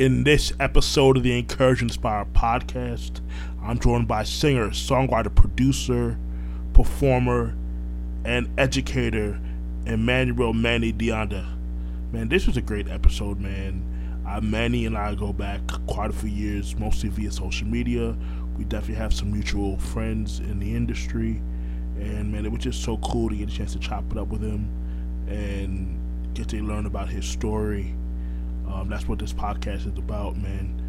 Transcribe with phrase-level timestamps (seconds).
[0.00, 3.20] In this episode of the N'Courage N'Spire podcast,
[3.62, 6.18] I'm joined by singer, songwriter, producer,
[6.72, 7.54] performer,
[8.24, 9.38] and educator
[9.84, 11.46] Emanuel Manny De Anda.
[12.12, 13.84] Man, this was a great episode, man.
[14.26, 18.16] Uh, Manny and I go back quite a few years, mostly via social media.
[18.56, 21.42] We definitely have some mutual friends in the industry.
[21.98, 24.28] And man, it was just so cool to get a chance to chop it up
[24.28, 24.66] with him
[25.28, 26.00] and
[26.32, 27.94] get to learn about his story
[28.72, 30.82] um, that's what this podcast is about, man.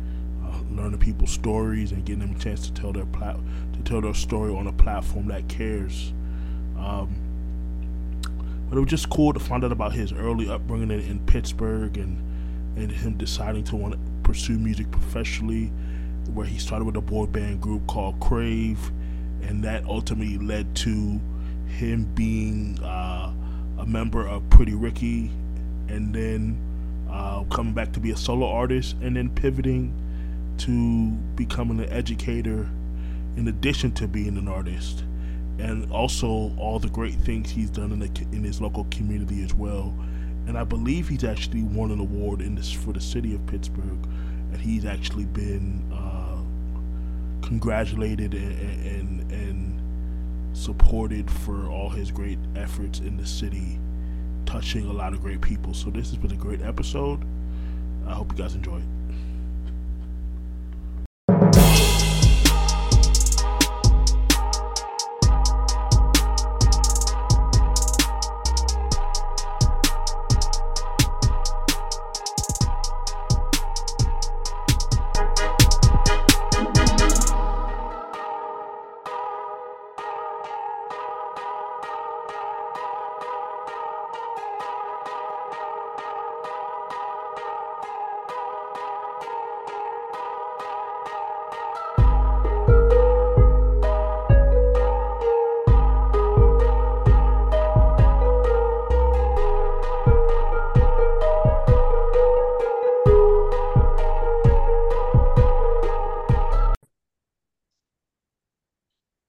[0.44, 3.40] Uh, learning people's stories and getting them a chance to tell their plat-
[3.74, 6.14] to tell their story on a platform that cares.
[6.78, 7.16] Um,
[8.70, 11.98] but it was just cool to find out about his early upbringing in, in Pittsburgh
[11.98, 12.18] and
[12.76, 15.68] and him deciding to want to pursue music professionally,
[16.34, 18.92] where he started with a boy band group called Crave,
[19.42, 21.20] and that ultimately led to
[21.68, 23.34] him being uh,
[23.80, 25.32] a member of Pretty Ricky,
[25.90, 26.58] and then
[27.12, 29.94] uh, coming back to be a solo artist, and then pivoting
[30.58, 32.70] to becoming an educator
[33.36, 35.04] in addition to being an artist,
[35.60, 39.54] and also all the great things he's done in, the, in his local community as
[39.54, 39.94] well.
[40.48, 44.04] And I believe he's actually won an award in this for the city of Pittsburgh,
[44.52, 46.38] and he's actually been uh,
[47.46, 53.80] congratulated and, and, and supported for all his great efforts in the city
[54.52, 55.74] touching a lot of great people.
[55.74, 57.24] So this has been a great episode.
[58.06, 59.01] I hope you guys enjoy it.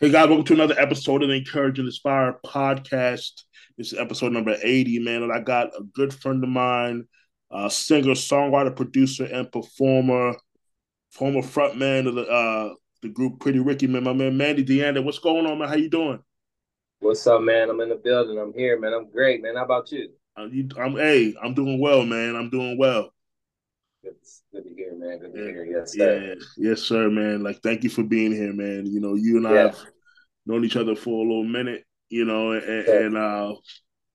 [0.02, 3.44] Hey guys, welcome to another episode of the N'Courage and N'Spire podcast.
[3.78, 5.22] This is episode number 80, man.
[5.22, 7.06] And I got a good friend of mine,
[7.52, 10.34] uh, singer, songwriter, producer, and performer,
[11.12, 14.02] former frontman of the uh, the group Pretty Ricky, man.
[14.02, 15.00] My man Manny De Anda.
[15.00, 15.68] What's going on, man?
[15.68, 16.18] How you doing?
[16.98, 17.70] What's up, man?
[17.70, 18.40] I'm in the building.
[18.40, 18.94] I'm here, man.
[18.94, 19.54] I'm great, man.
[19.54, 20.08] How about you?
[20.36, 22.34] Uh, you I'm hey, I'm doing well, man.
[22.34, 23.11] I'm doing well.
[24.02, 24.14] Good,
[24.52, 25.18] good to hear, man.
[25.20, 25.64] Good to hear.
[25.64, 26.24] Yes, sir.
[26.26, 27.42] Yeah, yes, sir, man.
[27.42, 28.86] Like, thank you for being here, man.
[28.86, 29.78] You know, you and I have
[30.46, 33.54] known each other for a little minute, you know, and, and uh,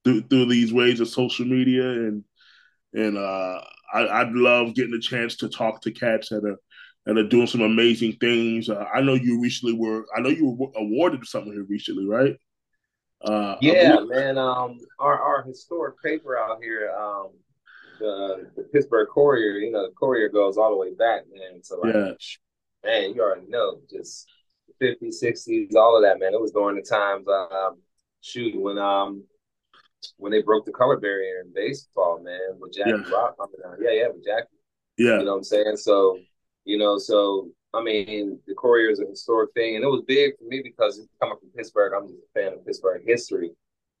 [0.04, 2.24] through, through these ways of social media, and
[2.92, 3.60] and uh,
[3.92, 6.58] I, would love getting a chance to talk to cats that are
[7.06, 8.68] that are doing some amazing things.
[8.68, 10.04] Uh, I know you recently were.
[10.16, 12.36] I know you were awarded something here recently, right?
[13.22, 14.38] Uh, yeah, man.
[14.38, 17.30] Um, our our historic paper out here, um,
[17.98, 21.62] the, the Pittsburgh Courier, you know, the Courier goes all the way back, man.
[21.62, 22.12] So like, yeah.
[22.84, 24.26] man, you already know, just
[24.82, 26.34] 50s, 60s, all of that, man.
[26.34, 27.78] It was during the times, um,
[28.20, 29.24] shoot, when um
[30.16, 33.10] when they broke the color barrier in baseball, man, with Jackie yeah.
[33.10, 33.76] Rock coming down.
[33.80, 34.46] Yeah, yeah, with Jackie.
[34.96, 35.18] Yeah.
[35.18, 35.76] You know what I'm saying?
[35.76, 36.18] So,
[36.64, 40.38] you know, so I mean, the Courier is a historic thing, and it was big
[40.38, 43.50] for me because coming from Pittsburgh, I'm just a fan of Pittsburgh history.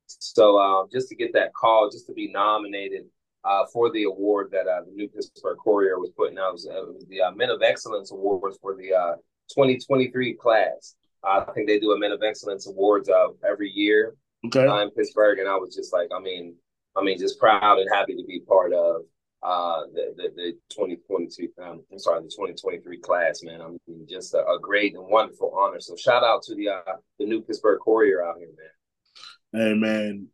[0.06, 3.04] So, um, just to get that call, just to be nominated
[3.44, 6.50] uh, for the award that uh, the new Pittsburgh Courier was putting out.
[6.50, 9.14] It was, it was the uh, Men of Excellence Awards for the uh,
[9.54, 10.96] 2023 class.
[11.24, 14.14] I think they do a Men of Excellence Awards uh, every year
[14.46, 14.66] okay.
[14.66, 16.54] uh, in Pittsburgh, and I was just like, I mean,
[16.96, 19.02] I mean, just proud and happy to be part of
[19.42, 21.48] uh, the, the, the 2022.
[21.62, 23.60] Um, I'm sorry, the 2023 class, man.
[23.60, 25.80] I mean, just a, a, great and wonderful honor.
[25.80, 29.68] So shout out to the uh, the new Pittsburgh Courier out here, man.
[29.68, 30.28] Hey, man,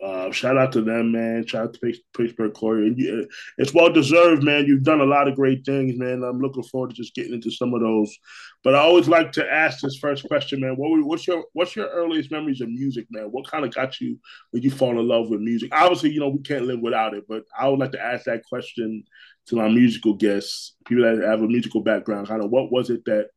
[0.00, 1.44] uh, shout out to them, man.
[1.44, 3.26] Shout out to Pittsburgh Courier.
[3.56, 4.66] It's well deserved, man.
[4.66, 6.22] You've done a lot of great things, man.
[6.22, 8.16] I'm looking forward to just getting into some of those.
[8.62, 10.76] But I always like to ask this first question, man.
[10.76, 13.24] What were, what's your what's your earliest memories of music, man?
[13.24, 14.20] What kind of got you
[14.52, 15.70] when you fall in love with music?
[15.72, 18.44] Obviously, you know we can't live without it, but I would like to ask that
[18.44, 19.02] question
[19.46, 22.28] to my musical guests, people that have a musical background.
[22.28, 23.30] Kind of what was it that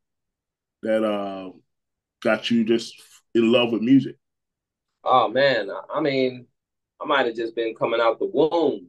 [0.83, 1.49] that uh,
[2.21, 3.01] got you just
[3.33, 4.15] in love with music?
[5.03, 6.45] Oh man, I mean,
[7.01, 8.87] I might have just been coming out the womb,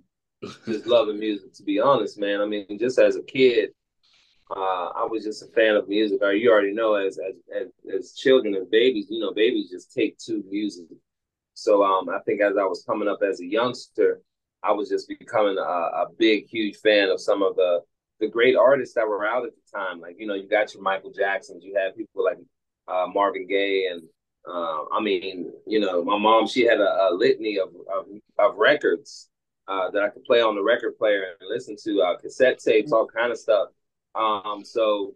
[0.66, 1.54] just loving music.
[1.54, 2.40] To be honest, man.
[2.40, 3.70] I mean, just as a kid,
[4.54, 6.18] uh, I was just a fan of music.
[6.22, 9.92] Or you already know, as, as as as children and babies, you know, babies just
[9.92, 10.86] take to music.
[11.54, 14.20] So um, I think as I was coming up as a youngster,
[14.62, 17.80] I was just becoming a, a big, huge fan of some of the
[18.20, 20.00] the great artists that were out at the time.
[20.00, 22.38] Like you know, you got your Michael Jacksons, you had people like
[22.88, 24.02] uh, Marvin Gaye, and
[24.48, 28.06] uh, I mean, you know, my mom she had a, a litany of, of,
[28.38, 29.28] of records
[29.68, 32.92] uh, that I could play on the record player and listen to, uh, cassette tapes,
[32.92, 33.68] all kind of stuff.
[34.14, 35.14] Um, so,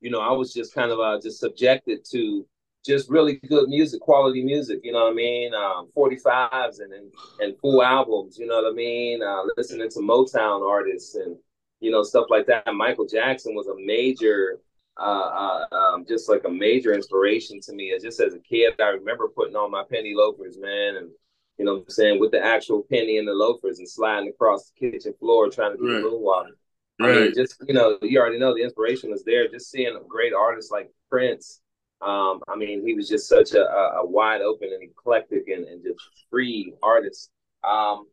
[0.00, 2.46] you know, I was just kind of uh, just subjected to
[2.84, 4.80] just really good music, quality music.
[4.82, 5.54] You know what I mean?
[5.54, 8.38] Um, 45s and, and and full albums.
[8.38, 9.22] You know what I mean?
[9.22, 11.36] Uh, listening to Motown artists and
[11.80, 12.66] you know stuff like that.
[12.74, 14.60] Michael Jackson was a major,
[15.00, 17.92] uh, uh, um, just like a major inspiration to me.
[17.92, 21.10] As just as a kid, I remember putting on my penny loafers, man, and
[21.58, 24.70] you know what I'm saying, with the actual penny and the loafers and sliding across
[24.70, 26.04] the kitchen floor trying to do right.
[26.04, 26.56] moonwalking.
[27.00, 27.16] Right.
[27.16, 29.48] I mean, just you know, you already know the inspiration was there.
[29.48, 31.60] Just seeing great artists like Prince
[32.02, 35.82] um, I mean, he was just such a, a wide open and eclectic and, and
[35.82, 36.00] just
[36.30, 37.30] free artist.
[37.62, 38.06] Um,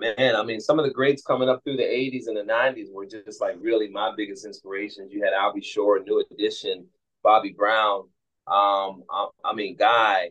[0.00, 2.92] man, I mean, some of the greats coming up through the 80s and the 90s
[2.92, 5.12] were just like really my biggest inspirations.
[5.12, 5.60] You had Al B.
[5.60, 6.86] Sure, New Edition,
[7.22, 8.00] Bobby Brown.
[8.46, 10.30] Um, I, I mean, Guy.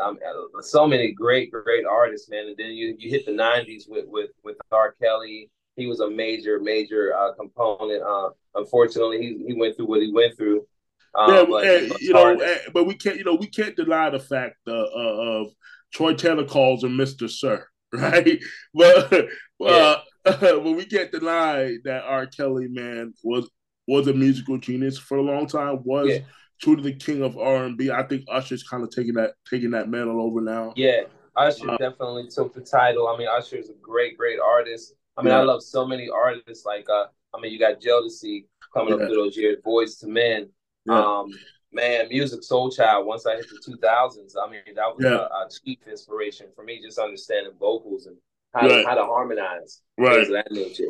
[0.00, 0.18] Um,
[0.60, 2.46] so many great, great artists, man.
[2.46, 4.94] And then you, you hit the 90s with, with, with R.
[5.02, 5.50] Kelly.
[5.76, 8.02] He was a major, major uh, component.
[8.02, 10.66] Uh, unfortunately, he, he went through what he went through.
[11.14, 14.20] Um, yeah, and, you know, and, but we can't, you know, we can't deny the
[14.20, 15.48] fact uh, uh, of
[15.92, 18.38] Troy Taylor calls him Mister Sir, right?
[18.74, 19.12] But
[19.64, 22.26] uh, but we can't deny that R.
[22.26, 23.50] Kelly, man, was
[23.86, 25.80] was a musical genius for a long time.
[25.84, 26.18] Was yeah.
[26.60, 27.90] truly the king of R and B.
[27.90, 30.74] I think Usher's kind of taking that taking that mantle over now.
[30.76, 31.02] Yeah,
[31.36, 33.08] Usher uh, definitely took the title.
[33.08, 34.94] I mean, Usher is a great, great artist.
[35.16, 35.40] I mean, yeah.
[35.40, 36.64] I love so many artists.
[36.64, 38.94] Like, uh, I mean, you got Jodeci coming yeah.
[38.94, 40.48] up through those years, Boyz II Men.
[40.84, 41.00] Yeah.
[41.00, 41.30] Um,
[41.72, 43.06] man, Musiq Soulchild.
[43.06, 45.10] Once I hit the two thousands, I mean that was yeah.
[45.10, 48.16] a, a, chief inspiration for me, just understanding vocals and
[48.54, 48.82] how right.
[48.82, 50.20] to, how to harmonize, right?
[50.20, 50.88] Of that nature.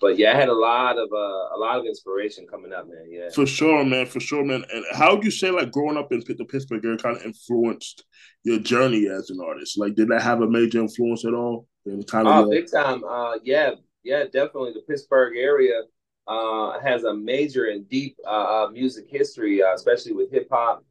[0.00, 3.06] But yeah, I had a lot of uh, a lot of inspiration coming up, man.
[3.08, 4.64] Yeah, for sure, man, for sure, man.
[4.72, 8.04] And how would you say like growing up in the Pittsburgh area kind of influenced
[8.44, 9.78] your journey as an artist?
[9.78, 11.66] Like, did that have a major influence at all?
[11.86, 13.04] In the time, uh, big time.
[13.04, 13.70] Uh, yeah,
[14.02, 14.72] yeah, definitely.
[14.74, 15.80] The Pittsburgh area
[16.28, 20.84] uh, has a major and deep uh, uh, music history, uh, especially with hip hop.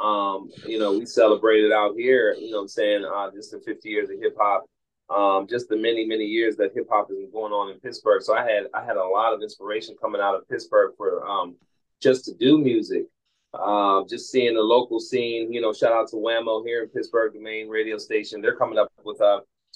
[0.00, 3.88] Um, you know, we celebrated out here, you know I'm saying, uh, just the 50
[3.88, 4.64] years of hip hop,
[5.10, 8.22] um, just the many, many years that hip hop has been going on in Pittsburgh.
[8.22, 11.56] So I had I had a lot of inspiration coming out of Pittsburgh for um,
[12.00, 13.06] just to do music.
[13.54, 17.32] Uh, just seeing the local scene, you know, shout out to WAMO here in Pittsburgh,
[17.32, 18.42] the main radio station.
[18.42, 19.22] They're coming up with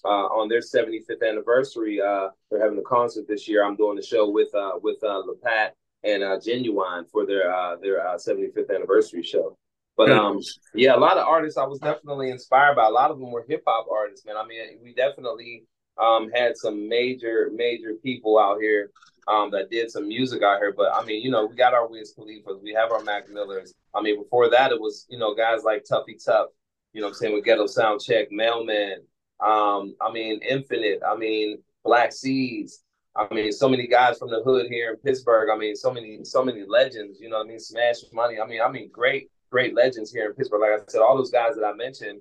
[0.04, 2.00] uh, on their 75th anniversary.
[2.00, 3.64] Uh, they're having a concert this year.
[3.64, 5.70] I'm doing the show with uh, with uh, Lapat
[6.04, 9.56] and uh, Ginuwine for their uh, their uh, 75th anniversary show.
[9.96, 10.40] But um,
[10.75, 12.87] yeah, a lot of artists I was definitely inspired by.
[12.87, 14.37] A lot of them were hip hop artists, man.
[14.37, 15.64] I mean, we definitely
[16.00, 18.90] um, had some major major people out here
[19.28, 20.72] um, that did some music out here.
[20.75, 23.75] But I mean, you know, we got our Wiz Khalifas, we have our Mac Millers.
[23.94, 26.49] I mean, before that, it was you know guys like Tuffy Tuff.
[26.94, 29.02] You know, I'm saying with Ghetto Sound Check, Mailman,
[29.42, 31.00] um, I mean, Infinite.
[31.06, 32.82] I mean, Black Seeds.
[33.14, 35.50] I mean, so many guys from the hood here in Pittsburgh.
[35.52, 37.20] I mean, so many, so many legends.
[37.20, 38.40] You know, I mean, Smash Money.
[38.40, 40.62] I mean, I mean, great, great legends here in Pittsburgh.
[40.62, 42.20] Like I said, all those guys that I mentioned,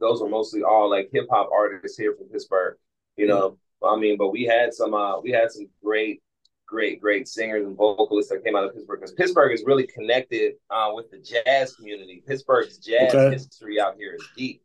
[0.00, 2.76] those were mostly all like hip hop artists here from Pittsburgh.
[3.16, 3.94] You know, mm-hmm.
[3.94, 6.22] I mean, but we had some, uh, we had some great,
[6.66, 10.54] great, great singers and vocalists that came out of Pittsburgh because Pittsburgh is really connected
[10.70, 12.22] uh, with the jazz community.
[12.26, 13.30] Pittsburgh's jazz okay.
[13.30, 14.62] history out here is deep.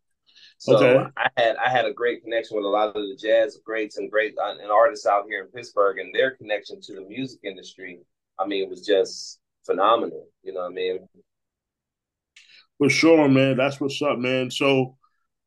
[0.63, 1.05] So okay.
[1.17, 4.09] I had I had a great connection with a lot of the jazz greats and
[4.09, 7.99] great uh, and artists out here in Pittsburgh, and their connection to the music industry.
[8.39, 10.25] I mean, it was just phenomenal.
[10.41, 10.99] You know what I mean?
[12.77, 13.57] For sure, man.
[13.57, 14.49] That's what's up, man.
[14.49, 14.95] So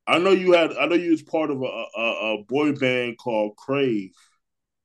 [0.07, 3.17] I know you had I know you was part of a, a, a boy band
[3.17, 4.13] called Crave.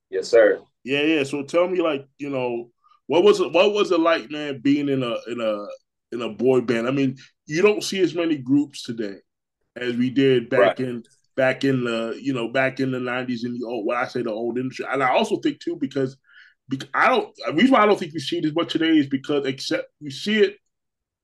[0.09, 0.61] Yes, sir.
[0.85, 1.23] Yeah, yeah.
[1.25, 2.71] So tell me, like, you know,
[3.07, 3.51] what was it?
[3.51, 5.65] What was it like, man, being in a in a
[6.15, 6.87] in a boy band?
[6.87, 9.17] I mean, you don't see as many groups today
[9.75, 10.79] as we did back right.
[10.79, 11.03] in
[11.35, 14.21] back in the you know back in the nineties in the old what I say
[14.21, 14.85] the old industry.
[14.89, 16.17] And I also think too because,
[16.69, 18.97] because I don't the reason why I don't think we see it as much today
[18.97, 20.57] is because except we see it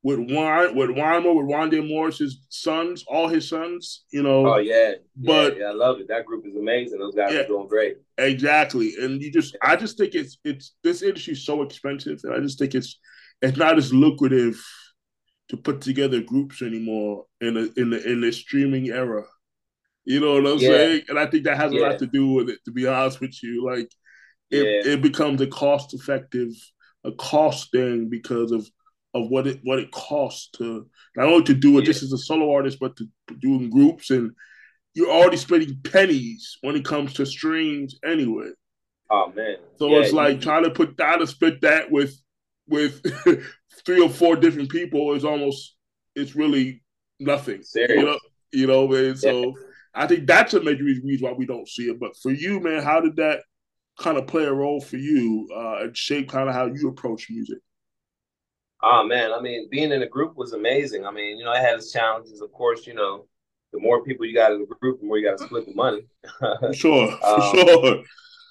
[0.03, 4.53] with Juan with WanMor with Wandale Morris's sons, all his sons, you know.
[4.53, 6.07] Oh yeah, but yeah, yeah, I love it.
[6.07, 6.99] That group is amazing.
[6.99, 7.97] Those guys yeah, are doing great.
[8.17, 12.33] Exactly, and you just I just think it's it's this industry is so expensive, and
[12.33, 12.99] I just think it's
[13.41, 14.63] it's not as lucrative
[15.49, 19.23] to put together groups anymore in a, in the in the streaming era.
[20.05, 20.69] You know what I'm yeah.
[20.69, 21.01] saying?
[21.09, 21.79] And I think that has yeah.
[21.79, 22.59] a lot to do with it.
[22.65, 23.91] To be honest with you, like
[24.49, 24.93] it, yeah.
[24.93, 26.51] it becomes a cost effective,
[27.03, 28.69] a cost thing because of
[29.13, 32.17] of what it what it costs to not only to do it just as a
[32.17, 33.07] solo artist, but to
[33.39, 34.31] do in groups and
[34.93, 38.49] you're already spending pennies when it comes to streams anyway.
[39.09, 39.57] Oh man.
[39.77, 42.19] So it's like trying to put that to split that with
[42.67, 43.01] with
[43.85, 45.75] three or four different people is almost
[46.15, 46.83] it's really
[47.19, 47.63] nothing.
[47.63, 47.99] Serious.
[47.99, 48.19] You know,
[48.51, 49.15] you know, man.
[49.15, 49.51] So yeah.
[49.93, 51.99] I think that's a major reason why we don't see it.
[51.99, 53.41] But for you, man, how did that
[53.99, 57.27] kind of play a role for you uh, and shape kind of how you approach
[57.29, 57.57] music?
[58.83, 61.05] Oh man, I mean, being in a group was amazing.
[61.05, 62.41] I mean, you know, it had its challenges.
[62.41, 63.25] Of course, you know,
[63.73, 65.73] the more people you got in the group, the more you got to split the
[65.73, 66.05] money.
[66.73, 68.03] sure, um, sure.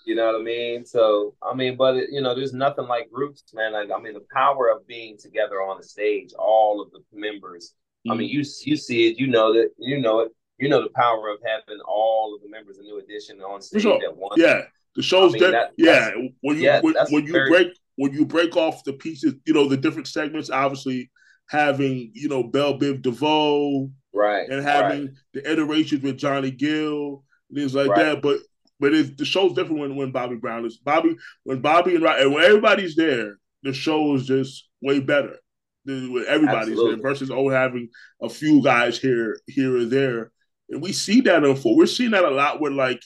[0.06, 0.86] You know what I mean?
[0.86, 3.72] So, I mean, but it, you know, there's nothing like groups, man.
[3.72, 7.75] Like, I mean, the power of being together on the stage, all of the members.
[8.06, 8.12] Mm-hmm.
[8.12, 10.90] I mean, you you see it, you know that, you know it, you know the
[10.94, 14.00] power of having all of the members of New Edition on stage sure.
[14.00, 14.34] at once.
[14.36, 14.62] Yeah,
[14.94, 16.10] the show's I mean, that, yeah.
[16.40, 19.54] When you yeah, when, when you very, break when you break off the pieces, you
[19.54, 20.50] know the different segments.
[20.50, 21.10] Obviously,
[21.50, 25.14] having you know Bell Biv DeVoe, right, and having right.
[25.34, 28.04] the iterations with Johnny Gill, things like right.
[28.04, 28.22] that.
[28.22, 28.38] But
[28.78, 32.45] but the show's different when, when Bobby Brown is Bobby when Bobby and, and when
[32.45, 35.37] everybody's there, the show is just way better.
[35.85, 36.95] When everybody's Absolutely.
[36.97, 37.88] there versus oh having
[38.21, 40.33] a few guys here here or there,
[40.68, 41.78] and we see that unfold.
[41.78, 43.00] We're seeing that a lot with like,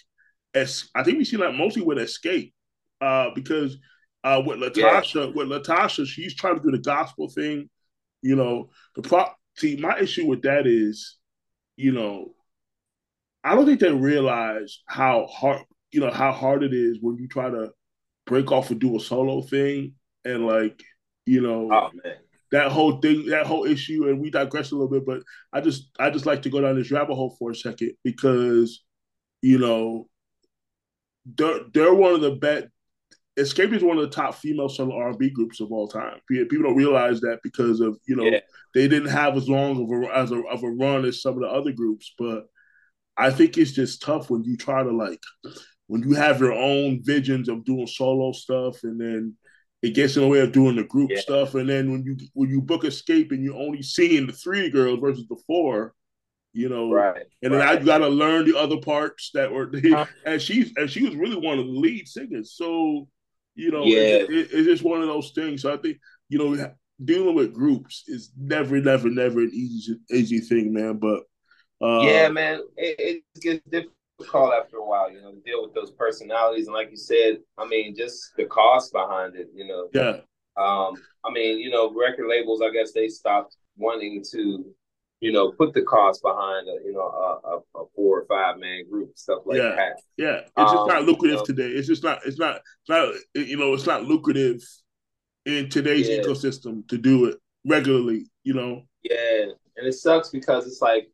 [0.55, 2.53] as I think we see that mostly with Xscape,
[3.00, 3.77] uh, because
[4.25, 5.33] uh, with LaTocha, yeah.
[5.35, 7.69] with LaTocha, she's trying to do the gospel thing.
[8.23, 9.27] You know, the pro.
[9.57, 11.17] See, my issue with that is,
[11.77, 12.35] you know,
[13.43, 17.29] I don't think they realize how hard you know how hard it is when you
[17.29, 17.71] try to
[18.27, 19.95] break off and do a solo thing
[20.25, 20.83] and like
[21.27, 21.91] you know oh,
[22.53, 25.91] that whole thing that whole issue and we digress a little bit but I just
[25.99, 28.83] I just like to go down this rabbit hole for a second because
[29.43, 30.09] you know
[31.25, 32.67] they're they're one of the best
[33.39, 36.19] Xscape is one of the top female solo R&B groups of all time.
[36.29, 38.41] People don't realize that because of you know yeah.
[38.75, 41.41] they didn't have as long of a as a of a run as some of
[41.41, 42.47] the other groups, but
[43.21, 45.23] I think it's just tough when you try to like
[45.87, 49.37] when you have your own visions of doing solo stuff and then
[49.83, 51.21] it gets in the way of doing the group yeah.
[51.21, 51.55] stuff.
[51.55, 55.00] And then when you when you book Xscape and you're only seeing the three girls
[55.00, 55.95] versus the four,
[56.53, 57.23] you know, right.
[57.43, 57.81] And then right.
[57.81, 59.71] I got to learn the other parts that were.
[59.75, 60.07] Uh-huh.
[60.25, 62.55] and she's and she was really one of the lead singers.
[62.55, 63.09] So
[63.55, 63.99] you know, yeah.
[63.99, 65.62] it, it, it's just one of those things.
[65.62, 65.99] So I think
[66.29, 66.73] you know,
[67.05, 70.99] dealing with groups is never, never, never an easy easy thing, man.
[70.99, 71.23] But
[71.83, 75.75] uh, yeah, man, it, it gets difficult after a while, you know, to deal with
[75.75, 76.67] those personalities.
[76.67, 79.89] And like you said, I mean, just the cost behind it, you know.
[79.95, 80.21] Yeah.
[80.57, 80.95] Um,
[81.25, 84.65] I mean, you know, record labels, I guess they stopped wanting to,
[85.21, 88.59] you know, put the cost behind a, you know, a, a, a four or five
[88.59, 89.77] man group, stuff like yeah.
[89.77, 90.01] that.
[90.19, 90.41] Yeah.
[90.41, 91.69] It's just um, not lucrative you know, today.
[91.69, 94.61] It's just not, it's not, it's not, you know, it's not lucrative
[95.47, 96.19] in today's yeah.
[96.19, 98.83] ecosystem to do it regularly, you know.
[99.03, 99.53] Yeah.
[99.77, 101.09] And it sucks because it's like,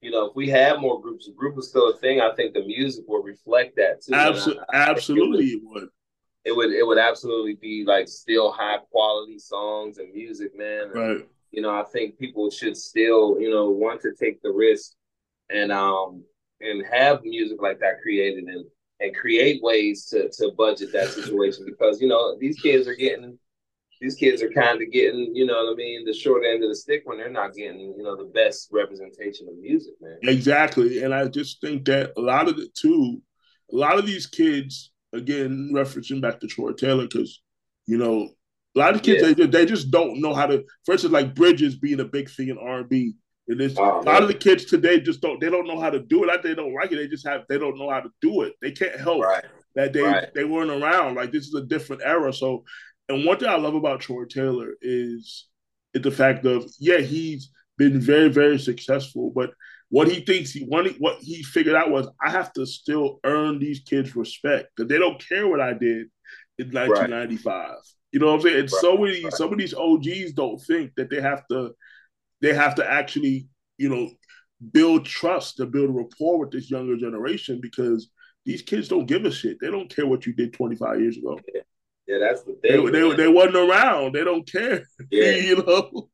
[0.00, 2.20] you know, if we had more groups, a group is still a thing.
[2.20, 4.14] I think the music will reflect that too.
[4.14, 5.88] Absolutely, I, I absolutely, it would, it would.
[6.44, 6.72] It would.
[6.72, 10.90] It would absolutely be like still high quality songs and music, man.
[10.94, 11.28] Right.
[11.50, 14.92] you know, I think people should still, you know, want to take the risk
[15.50, 16.22] and um
[16.60, 18.64] and have music like that created and
[19.00, 23.38] and create ways to to budget that situation because you know these kids are getting
[24.00, 26.70] these kids are kind of getting, you know what I mean, the short end of
[26.70, 30.18] the stick when they're not getting, you know, the best representation of music, man.
[30.22, 31.02] Exactly.
[31.02, 33.20] And I just think that a lot of it too,
[33.72, 37.42] a lot of these kids, again, referencing back to Troy Taylor, because,
[37.86, 38.28] you know,
[38.76, 39.34] a lot of kids, yeah.
[39.34, 42.48] they, they just don't know how to, for instance, like Bridges being a big thing
[42.48, 43.14] in R&B.
[43.48, 45.90] And this, oh, a lot of the kids today just don't, they don't know how
[45.90, 46.26] to do it.
[46.26, 46.96] Not they don't like it.
[46.96, 48.52] They just have, they don't know how to do it.
[48.60, 49.44] They can't help right.
[49.74, 50.28] that they, right.
[50.34, 51.14] they weren't around.
[51.14, 52.32] Like this is a different era.
[52.32, 52.64] So
[53.08, 55.46] and one thing I love about Troy Taylor is,
[55.94, 59.50] is the fact of yeah he's been very very successful, but
[59.90, 63.20] what he thinks he what he, what he figured out was I have to still
[63.24, 66.08] earn these kids respect because they don't care what I did
[66.58, 67.54] in 1995.
[67.54, 67.76] Right.
[68.12, 68.60] You know what I'm saying?
[68.60, 68.80] And right.
[68.80, 69.32] so many right.
[69.32, 71.74] some of these OGs don't think that they have to
[72.40, 73.48] they have to actually
[73.78, 74.10] you know
[74.72, 78.10] build trust to build rapport with this younger generation because
[78.44, 79.58] these kids don't give a shit.
[79.60, 81.38] They don't care what you did 25 years ago.
[82.08, 82.18] Yeah.
[82.18, 82.86] That's the thing.
[82.86, 84.14] They, they, they, wasn't around.
[84.14, 84.84] They don't care.
[85.10, 85.30] Yeah.
[85.32, 86.08] you know.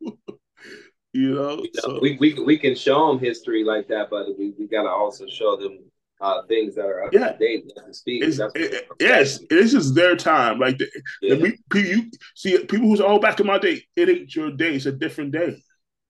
[1.12, 1.98] you know, you know so.
[2.00, 5.56] we, we we can show them history like that, but we, we gotta also show
[5.56, 5.78] them
[6.20, 7.32] uh, things that are up yeah.
[7.32, 7.70] to date.
[7.88, 10.58] It's, it, yes, it's just their time.
[10.58, 10.88] Like the,
[11.22, 11.34] yeah.
[11.34, 14.74] the, you see people who say, "Oh, back in my day, it ain't your day.
[14.74, 15.62] It's a different day."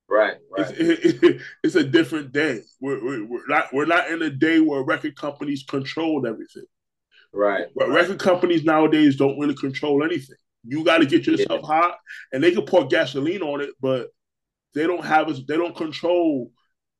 [0.08, 0.70] Right, right.
[0.78, 2.60] It's, it, it's a different day.
[2.80, 6.66] We're, we're, we're, not we're not in a day where record companies controlled everything.
[7.34, 7.66] Right.
[7.74, 7.96] But right.
[7.96, 10.36] record companies nowadays don't really control anything.
[10.66, 11.66] You got to get yourself yeah.
[11.66, 11.98] hot,
[12.32, 14.08] and they can pour gasoline on it, but
[14.74, 15.40] they don't have us.
[15.46, 16.50] They don't control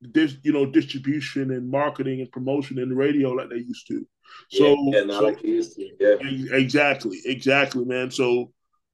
[0.00, 4.06] this, you know, distribution and marketing and promotion the radio like they used to.
[4.50, 5.88] So, yeah, not so, like used to.
[5.98, 6.56] Yeah.
[6.56, 8.10] Exactly, exactly, man.
[8.10, 8.52] So,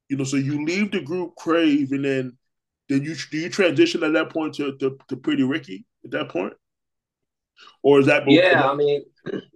[0.09, 2.37] you know, so you leave the group Crave, and then
[2.89, 6.29] then you do you transition at that point to to, to Pretty Ricky at that
[6.29, 6.53] point,
[7.83, 8.29] or is that?
[8.29, 9.03] Yeah, I mean,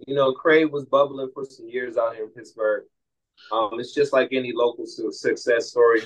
[0.06, 2.84] you know, Crave was bubbling for some years out here in Pittsburgh.
[3.52, 6.02] Um, it's just like any local success story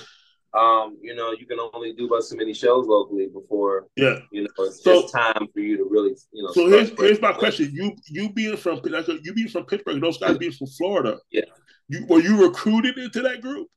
[0.53, 4.43] um, you know, you can only do about so many shows locally before, yeah, you
[4.43, 6.51] know, it's so, just time for you to really, you know.
[6.51, 10.37] So here's here's my question: you you being from you being from Pittsburgh, those guys
[10.37, 11.45] being from Florida, yeah,
[11.87, 13.69] you were you recruited into that group?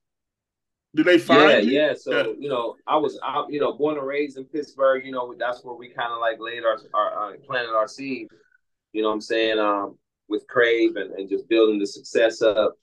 [0.94, 1.72] Did they find yeah, you?
[1.72, 2.32] Yeah, So yeah.
[2.38, 5.04] you know, I was, I, you know, born and raised in Pittsburgh.
[5.04, 8.28] You know, that's where we kind of like laid our, our uh, planted our seed.
[8.92, 9.98] You know, what I'm saying, um,
[10.28, 12.76] with Crave and, and just building the success up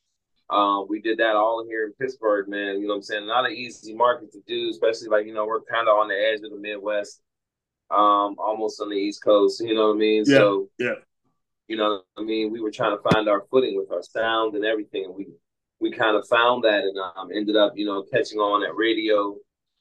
[0.52, 2.80] um, we did that all here in Pittsburgh, man.
[2.80, 3.26] You know what I'm saying?
[3.26, 6.16] Not an easy market to do, especially like, you know, we're kind of on the
[6.16, 7.22] edge of the Midwest,
[7.90, 9.62] um, almost on the East Coast.
[9.64, 10.24] You know what I mean?
[10.28, 10.96] Yeah, so, yeah.
[11.70, 12.52] You know I mean?
[12.52, 15.06] We were trying to find our footing with our sound and everything.
[15.06, 15.28] And we,
[15.82, 19.36] we kind of found that and um, ended up, you know, catching on at radio,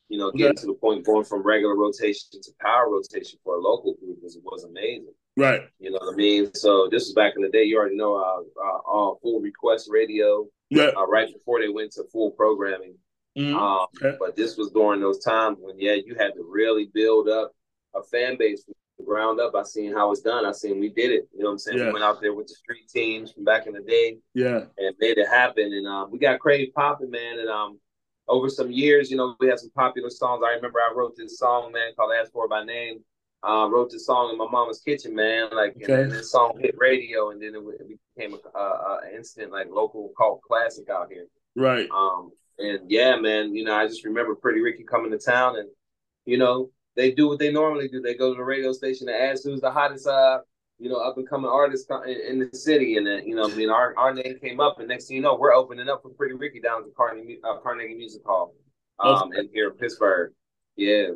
[0.08, 3.60] you know, getting to the point going from regular rotation to power rotation for a
[3.60, 5.12] local group was, was amazing.
[5.36, 5.60] Right.
[5.78, 6.52] You know what I mean?
[6.54, 7.64] So this was back in the day.
[7.64, 10.46] You already know uh, uh, uh full request radio.
[10.70, 10.90] Yeah.
[10.96, 12.94] Uh, right before they went to full programming.
[13.38, 13.56] Mm-hmm.
[13.56, 14.16] Um, okay.
[14.18, 17.52] But this was during those times when, yeah, you had to really build up
[17.94, 19.54] a fan base from ground up.
[19.54, 20.44] I seen how it's done.
[20.44, 21.28] I seen we did it.
[21.32, 21.78] You know what I'm saying?
[21.78, 21.86] Yeah.
[21.86, 24.18] We went out there with the street teams from back in the day.
[24.34, 24.64] Yeah.
[24.78, 25.72] And made it happen.
[25.72, 27.38] And um, we got Crave popping, man.
[27.38, 27.80] And um,
[28.28, 30.42] over some years, you know, we had some popular songs.
[30.46, 33.00] I remember I wrote this song, man, called Ask For By Name.
[33.42, 35.48] Uh, wrote this song in my mama's kitchen, man.
[35.52, 36.02] Like, okay.
[36.02, 39.68] and this song hit radio, and then it, it became a, a, a, instant like
[39.70, 41.26] local cult classic out here.
[41.56, 41.88] Right.
[41.90, 45.70] Um, and yeah, man, you know, I just remember Pretty Ricky coming to town, and
[46.26, 48.02] you know, they do what they normally do.
[48.02, 50.40] They go to the radio station and ask who's the hottest, uh,
[50.78, 53.54] you know, up and coming artist in, in, the city, and then you know, I
[53.54, 56.10] mean, our, our name came up, and next thing you know, we're opening up for
[56.10, 58.54] Pretty Ricky down at the Carnegie, uh, Carnegie Music Hall,
[58.98, 60.32] um, in here in Pittsburgh.
[60.76, 61.08] Yeah,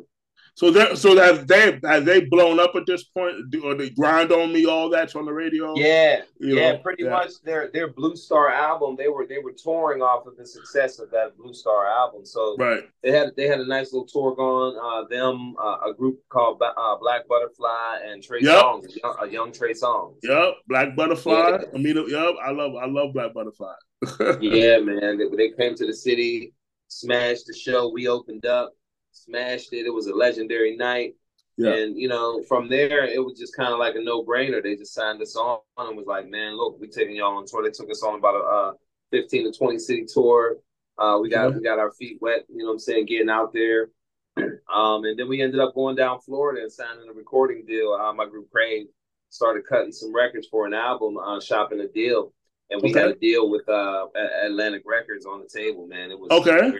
[0.55, 4.31] so that so have they have they blown up at this point, or they grind
[4.31, 5.73] on me all that's on the radio?
[5.75, 6.77] Yeah, yeah, know?
[6.77, 7.09] pretty yeah.
[7.09, 7.41] much.
[7.43, 11.11] Their their Blue Star album, they were they were touring off of the success of
[11.11, 12.25] that Blue Star album.
[12.25, 14.79] So right, they had they had a nice little tour going.
[14.81, 18.63] Uh, them uh, a group called uh, Black Butterfly and Trey yep.
[18.63, 20.15] Songz, a young, a young Trey Songz.
[20.23, 21.33] Yep, Black Butterfly.
[21.33, 21.57] Yeah.
[21.73, 23.73] I mean, yep, I love I love Black Butterfly.
[24.39, 26.53] yeah, man, they, they came to the city,
[26.87, 27.91] smashed the show.
[27.91, 28.71] We opened up
[29.15, 29.85] smashed it.
[29.85, 31.15] It was a legendary night.
[31.57, 31.73] Yeah.
[31.73, 34.61] And you know, from there, it was just kind of like a no brainer.
[34.61, 37.63] They just signed us on and was like, "Man, look, we taking y'all on tour."
[37.63, 38.71] They took us on about a uh,
[39.11, 40.57] fifteen to twenty city tour.
[40.97, 41.57] Uh, we got yeah.
[41.57, 42.45] we got our feet wet.
[42.49, 43.05] You know what I'm saying?
[43.05, 43.89] Getting out there.
[44.73, 47.93] Um, and then we ended up going down Florida and signing a recording deal.
[47.93, 48.87] Uh, my group Crave
[49.29, 52.33] started cutting some records for an album, uh, shopping a deal,
[52.69, 52.99] and we okay.
[52.99, 54.07] had a deal with uh,
[54.43, 55.87] Atlantic Records on the table.
[55.87, 56.77] Man, it was okay.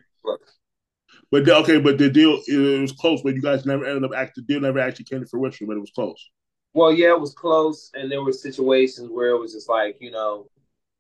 [1.32, 4.12] But the, okay, but the deal it was close, but you guys never ended up
[4.16, 4.36] act.
[4.36, 6.30] The deal never actually came to fruition, but it was close.
[6.74, 10.12] Well, yeah, it was close, and there were situations where it was just like you
[10.12, 10.50] know,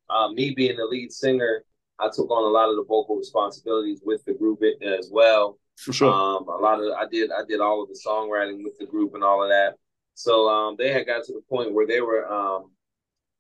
[0.10, 1.64] uh, me being the lead singer,
[2.00, 5.60] I took on a lot of the vocal responsibilities with the group as well.
[5.78, 6.12] For sure.
[6.12, 9.14] Um, a lot of I did I did all of the songwriting with the group
[9.14, 9.76] and all of that.
[10.14, 12.72] So um, they had got to the point where they were um,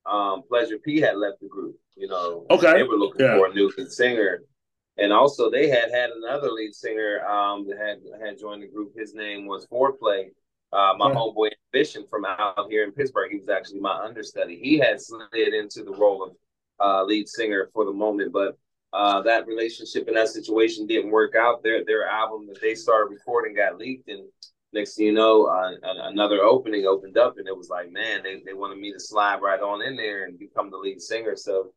[0.06, 1.78] um, Pleasure P had left the group.
[1.95, 3.38] You know, okay, they were looking yeah.
[3.38, 4.41] for a new lead singer,
[4.98, 8.94] and also they had had another lead singer um, that had had joined the group.
[8.98, 10.30] His name was Foreplay.
[10.72, 11.16] Uh, my yeah.
[11.16, 13.32] homeboy Ambition from out here in Pittsburgh.
[13.32, 14.60] He was actually my understudy.
[14.62, 16.32] He had slid into the role of
[16.80, 18.58] uh, lead singer for the moment, but
[18.94, 21.64] uh, that relationship and that situation didn't work out.
[21.64, 24.24] Their their album that they started recording got leaked, and
[24.76, 28.42] next thing you know, uh, another opening opened up, and it was like, man, they,
[28.46, 31.36] they wanted me to slide right on in there and become the lead singer.
[31.36, 31.72] So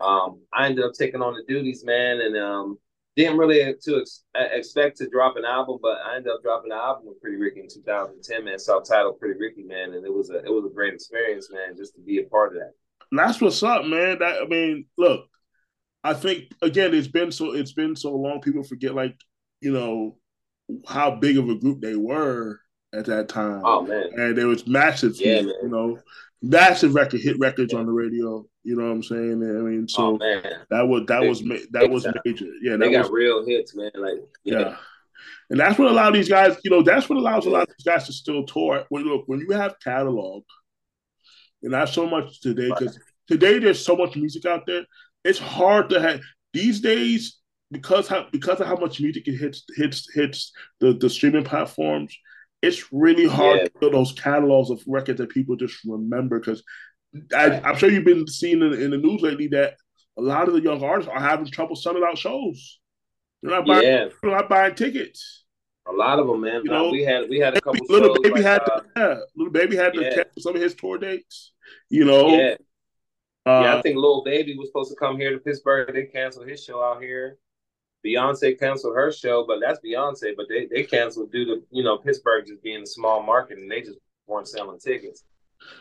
[0.00, 2.78] um, I ended up taking on the duties, man, and um,
[3.16, 6.78] didn't really to ex- expect to drop an album, but I ended up dropping an
[6.78, 10.38] album with Pretty Ricky in 2010, man, self-titled Pretty Ricky, man, and it was a
[10.38, 12.72] it was a great experience, man, just to be a part of that.
[13.12, 14.18] That's what's up, man.
[14.20, 15.26] That I mean, look,
[16.02, 18.40] I think again, it's been so it's been so long.
[18.40, 19.16] People forget, like
[19.60, 20.16] you know,
[20.86, 22.60] how big of a group they were
[22.94, 23.62] at that time.
[23.64, 25.98] Oh man, and there was massive, yeah, you know,
[26.40, 27.80] massive record hit records yeah.
[27.80, 28.46] on the radio.
[28.62, 29.42] You know what I'm saying?
[29.42, 32.46] I mean, so oh, that was that was that was major.
[32.60, 33.90] Yeah, they got was, real hits, man.
[33.94, 34.58] Like yeah.
[34.58, 34.76] yeah.
[35.50, 37.84] And that's what allowed these guys, you know, that's what allows a lot of these
[37.84, 38.84] guys to still tour.
[38.88, 40.44] When look, when you have catalog,
[41.62, 44.84] and not so much today, because today there's so much music out there.
[45.24, 46.20] It's hard to have
[46.52, 47.38] these days
[47.70, 52.16] because how because of how much music it hits hits hits the, the streaming platforms.
[52.62, 53.64] It's really hard yeah.
[53.64, 56.62] to build those catalogs of records that people just remember because
[57.34, 59.76] I, am sure you've been seeing in, in, the news lately that
[60.16, 62.78] a lot of the young artists are having trouble selling out shows.
[63.42, 63.82] They're not buying.
[63.82, 64.08] Yeah.
[64.22, 65.44] They're not buying tickets.
[65.86, 66.62] A lot of them, man.
[66.64, 67.84] You know, we had we had a couple.
[67.88, 70.14] Little shows baby like, had uh, to, yeah, Lil Baby had to yeah.
[70.14, 71.52] cancel some of his tour dates.
[71.88, 72.28] You know.
[72.28, 72.54] Yeah.
[73.46, 75.92] Uh, yeah, I think Lil Baby was supposed to come here to Pittsburgh.
[75.92, 77.38] They canceled his show out here.
[78.06, 80.34] Beyonce canceled her show, but that's Beyonce.
[80.36, 83.70] But they, they canceled due to you know Pittsburgh just being a small market and
[83.70, 85.24] they just weren't selling tickets.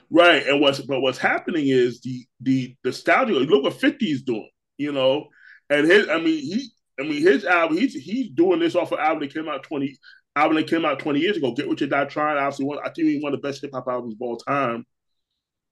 [0.09, 3.33] Right, and what's but what's happening is the the nostalgia.
[3.33, 5.27] Look what Fifty is doing, you know,
[5.69, 6.09] and his.
[6.09, 6.69] I mean, he.
[6.99, 7.77] I mean, his album.
[7.77, 9.97] He's he's doing this off of album that came out twenty
[10.35, 11.53] album that came out twenty years ago.
[11.53, 12.37] Get Rich or Die Trying.
[12.37, 12.79] Obviously, one.
[12.79, 14.85] I think he's one of the best hip hop albums of all time.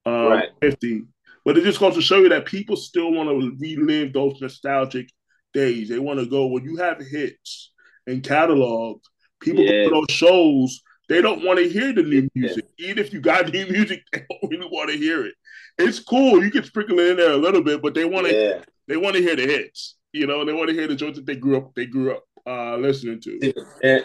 [0.05, 0.49] Um, right.
[0.61, 1.03] Fifty,
[1.43, 5.09] but it just goes to show you that people still want to relive those nostalgic
[5.53, 5.89] days.
[5.89, 7.71] They want to go when you have hits
[8.05, 9.01] and catalog.
[9.41, 9.83] People yeah.
[9.83, 12.65] go to those shows they don't want to hear the new music.
[12.77, 15.35] Even if you got new music, they don't really want to hear it.
[15.77, 16.43] It's cool.
[16.43, 18.63] You can sprinkle it in there a little bit, but they want to yeah.
[18.87, 19.95] they want to hear the hits.
[20.11, 22.23] You know, they want to hear the jokes that they grew up they grew up
[22.45, 23.53] uh, listening to.
[23.83, 24.03] And,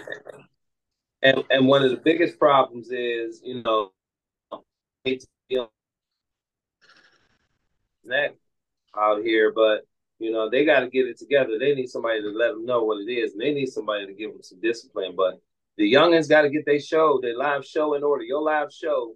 [1.22, 3.92] and and one of the biggest problems is, you know,
[8.04, 8.34] that
[8.96, 9.82] out here, but
[10.18, 11.58] you know, they got to get it together.
[11.58, 14.12] They need somebody to let them know what it is, and they need somebody to
[14.12, 15.14] give them some discipline.
[15.16, 15.40] But
[15.76, 18.24] the youngins got to get their show, their live show in order.
[18.24, 19.14] Your live show.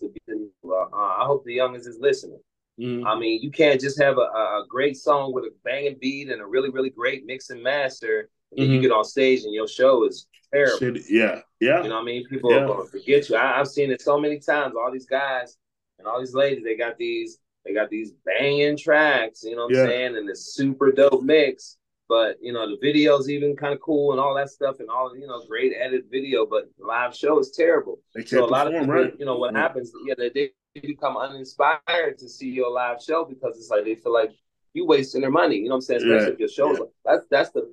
[0.00, 0.20] To be,
[0.64, 2.40] uh, I hope the youngins is listening.
[2.80, 3.06] Mm-hmm.
[3.06, 6.40] I mean, you can't just have a, a great song with a banging beat and
[6.40, 8.30] a really, really great mix and master.
[8.52, 8.72] And mm-hmm.
[8.74, 10.78] you get on stage and your show is terrible.
[10.78, 11.82] Shit, yeah, yeah.
[11.82, 12.26] You know what I mean?
[12.28, 12.58] People yeah.
[12.58, 13.36] are going to forget you.
[13.36, 14.74] I, have seen it so many times.
[14.76, 15.56] All these guys
[15.98, 19.42] and all these ladies, they got these, they got these banging tracks.
[19.42, 20.16] You know what I'm saying?
[20.16, 21.77] And this super dope mix.
[22.08, 25.14] But you know, the video's even kind of cool and all that stuff, and all
[25.16, 26.46] you know, great edit video.
[26.46, 28.00] But live show is terrible.
[28.24, 29.14] So a lot perform, of people, right?
[29.18, 29.92] you know, what happens?
[30.06, 34.14] Yeah, they, they become uninspired to see your live show because it's like they feel
[34.14, 34.30] like
[34.72, 35.56] you wasting their money.
[35.56, 36.00] You know what I'm saying?
[36.02, 36.32] Especially yeah.
[36.32, 36.84] if your show, yeah.
[37.04, 37.68] that's that's the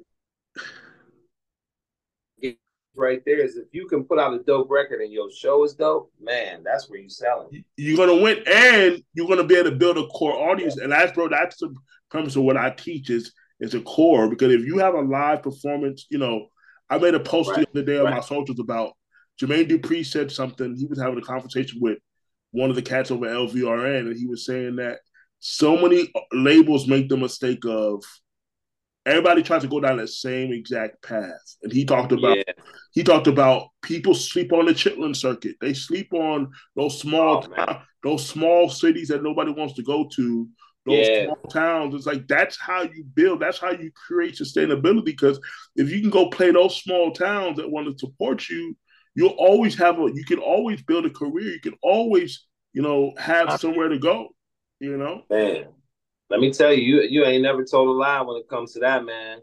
[2.96, 5.74] right there is if you can put out a dope record and your show is
[5.74, 7.64] dope, man, that's where you selling.
[7.78, 10.78] You're gonna win, and you're gonna be able to build a core audience.
[10.78, 11.74] And that's bro, that's the
[12.10, 15.44] premise of what I teach is is a core because if you have a live
[15.44, 16.48] performance, you know,
[16.90, 17.60] I made a post right.
[17.74, 18.16] the other day on right.
[18.16, 18.94] my socials about
[19.42, 20.76] Jermaine Dupri said something.
[20.76, 21.98] He was having a conversation with
[22.52, 25.00] one of the cats over LVRN, and he was saying that
[25.40, 28.04] so many labels make the mistake of
[29.06, 31.58] everybody tries to go down that same exact path.
[31.62, 32.54] And he talked about yeah.
[32.94, 35.56] he talked about people sleep on the Chitlin circuit.
[35.62, 40.48] They sleep on those small oh, those small cities that nobody wants to go to
[40.86, 41.26] those yeah.
[41.26, 41.96] small towns.
[41.96, 45.06] It's like that's how you build, that's how you create sustainability.
[45.06, 45.40] Because
[45.76, 48.76] if you can go play those small towns that want to support you,
[49.16, 51.52] you'll always have a you can always build a career.
[51.52, 54.30] You can always, you know, have somewhere to go.
[54.80, 55.24] You know?
[55.30, 55.68] Man,
[56.30, 58.80] let me tell you, you you ain't never told a lie when it comes to
[58.80, 59.40] that, man.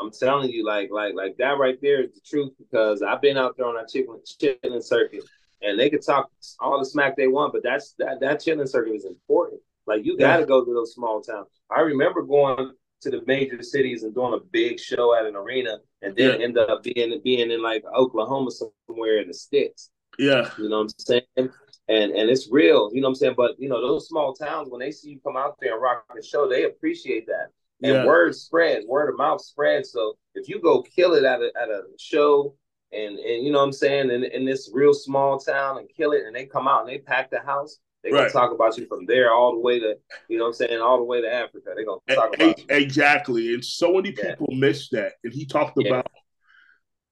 [0.00, 3.36] I'm telling you, like, like, like that right there is the truth because I've been
[3.36, 5.24] out there on that chicken chitlin circuit,
[5.60, 8.94] and they could talk all the smack they want, but that's that that chitlin circuit
[8.94, 9.60] is important.
[9.88, 11.48] Like you got to go to those small towns.
[11.70, 15.78] I remember going to the major cities and doing a big show at an arena,
[16.02, 16.44] and then yeah.
[16.44, 19.90] end up being being in like Oklahoma somewhere in the sticks.
[20.18, 21.22] Yeah, you know what I'm saying.
[21.36, 23.34] And and it's real, you know what I'm saying.
[23.36, 26.04] But you know those small towns when they see you come out there and rock
[26.14, 27.48] the show, they appreciate that.
[27.82, 28.04] And yeah.
[28.04, 29.92] word spreads, word of mouth spreads.
[29.92, 32.54] So if you go kill it at a at a show
[32.92, 36.12] and and you know what I'm saying, in, in this real small town and kill
[36.12, 37.78] it, and they come out and they pack the house,
[38.10, 38.32] they're right.
[38.32, 39.94] gonna talk about you from there all the way to,
[40.28, 41.72] you know what I'm saying, all the way to Africa.
[41.74, 43.54] They're gonna talk about a- Exactly.
[43.54, 44.58] And so many people yeah.
[44.58, 45.12] miss that.
[45.24, 45.88] And he talked yeah.
[45.88, 46.06] about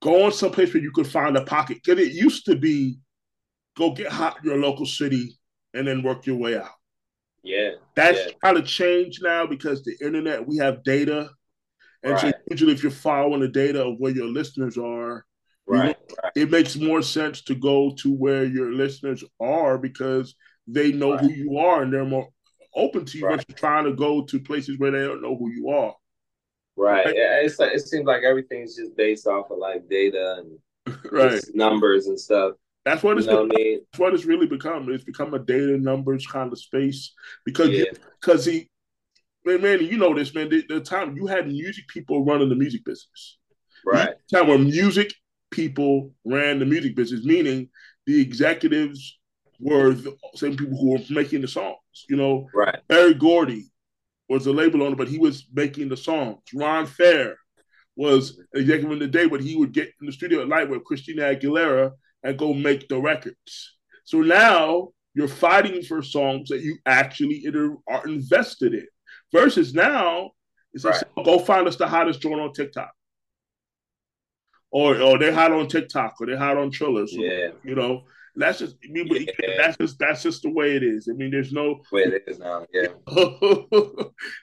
[0.02, 1.78] going someplace where you could find a pocket.
[1.84, 2.98] Because it used to be
[3.76, 5.38] go get hot in your local city
[5.74, 6.70] and then work your way out.
[7.42, 7.72] Yeah.
[7.94, 8.32] That's yeah.
[8.42, 11.30] kind of changed now because the internet, we have data.
[12.02, 12.20] And right.
[12.20, 15.24] so usually if you're following the data of where your listeners are,
[15.66, 15.96] right.
[16.22, 16.32] right.
[16.34, 20.34] it makes more sense to go to where your listeners are because
[20.66, 21.20] they know right.
[21.20, 22.28] who you are and they're more
[22.74, 23.44] open to you right.
[23.48, 25.94] you're trying to go to places where they don't know who you are.
[26.76, 27.06] Right.
[27.06, 27.16] right?
[27.16, 31.42] Yeah, it's like, it seems like everything's just based off of like data and right.
[31.54, 32.52] numbers and stuff.
[32.84, 33.26] That's what it's.
[33.26, 33.80] You know what I mean?
[33.90, 34.88] That's what it's really become.
[34.92, 37.12] It's become a data numbers kind of space
[37.44, 37.70] because
[38.20, 38.52] because yeah.
[38.52, 38.70] he,
[39.44, 40.48] man, man, you know this, man.
[40.48, 43.38] The, the, time you had music people running the music business,
[43.84, 44.10] right?
[44.30, 45.12] The time where music
[45.50, 47.70] people ran the music business, meaning
[48.06, 49.18] the executives
[49.58, 51.76] were the same people who were making the songs.
[52.08, 52.78] You know, right?
[52.88, 53.70] Berry Gordy
[54.28, 56.40] was the label owner, but he was making the songs.
[56.54, 57.36] Ron Fair
[57.94, 60.84] was executive in the day, but he would get in the studio at night with
[60.84, 61.92] Christina Aguilera
[62.22, 63.76] and go make the records.
[64.04, 67.44] So now you're fighting for songs that you actually
[67.88, 68.86] are invested in.
[69.32, 70.32] Versus now,
[70.72, 71.02] it's right.
[71.16, 72.92] like, go find us the hottest joint on TikTok.
[74.70, 77.06] Or, or they're hot on TikTok or they're hot on Triller.
[77.06, 77.48] So, yeah.
[77.64, 78.02] You know,
[78.36, 79.56] that's just I mean, yeah.
[79.56, 81.08] that's just that's just the way it is.
[81.10, 82.66] I mean, there's no way it is now.
[82.72, 82.88] Yeah.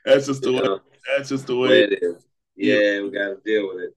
[0.06, 0.80] that's just the you way know,
[1.16, 2.26] that's just the way, way it is.
[2.56, 3.96] Yeah, yeah, we gotta deal with it.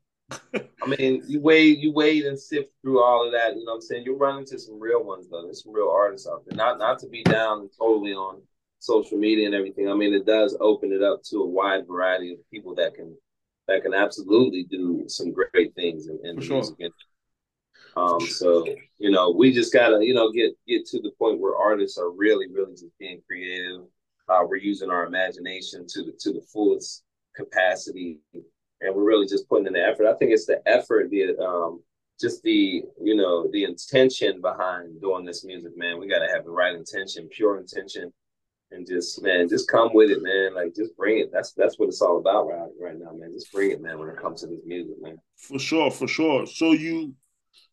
[0.83, 3.57] I mean, you wait, you wait and sift through all of that.
[3.57, 4.05] You know what I'm saying?
[4.05, 5.43] You run into some real ones though.
[5.43, 6.57] There's some real artists out there.
[6.57, 8.43] Not not to be down totally on
[8.81, 9.89] social media and everything.
[9.89, 13.17] I mean, it does open it up to a wide variety of people that can
[13.69, 16.57] that can absolutely do some great things in, in sure.
[16.57, 16.93] music.
[17.97, 18.67] Um, so
[18.99, 22.11] you know, we just gotta you know get get to the point where artists are
[22.11, 23.83] really really just being creative.
[24.29, 27.05] Uh, we're using our imagination to the to the fullest
[27.35, 28.19] capacity
[28.81, 30.07] and we're really just putting in the effort.
[30.07, 31.83] I think it's the effort, the um,
[32.21, 35.99] just the you know the intention behind doing this music, man.
[35.99, 38.13] We got to have the right intention, pure intention,
[38.71, 40.55] and just man, just come with it, man.
[40.55, 41.31] Like just bring it.
[41.33, 43.33] That's that's what it's all about right right now, man.
[43.33, 43.99] Just bring it, man.
[43.99, 45.19] When it comes to this music, man.
[45.37, 46.47] For sure, for sure.
[46.47, 47.15] So you.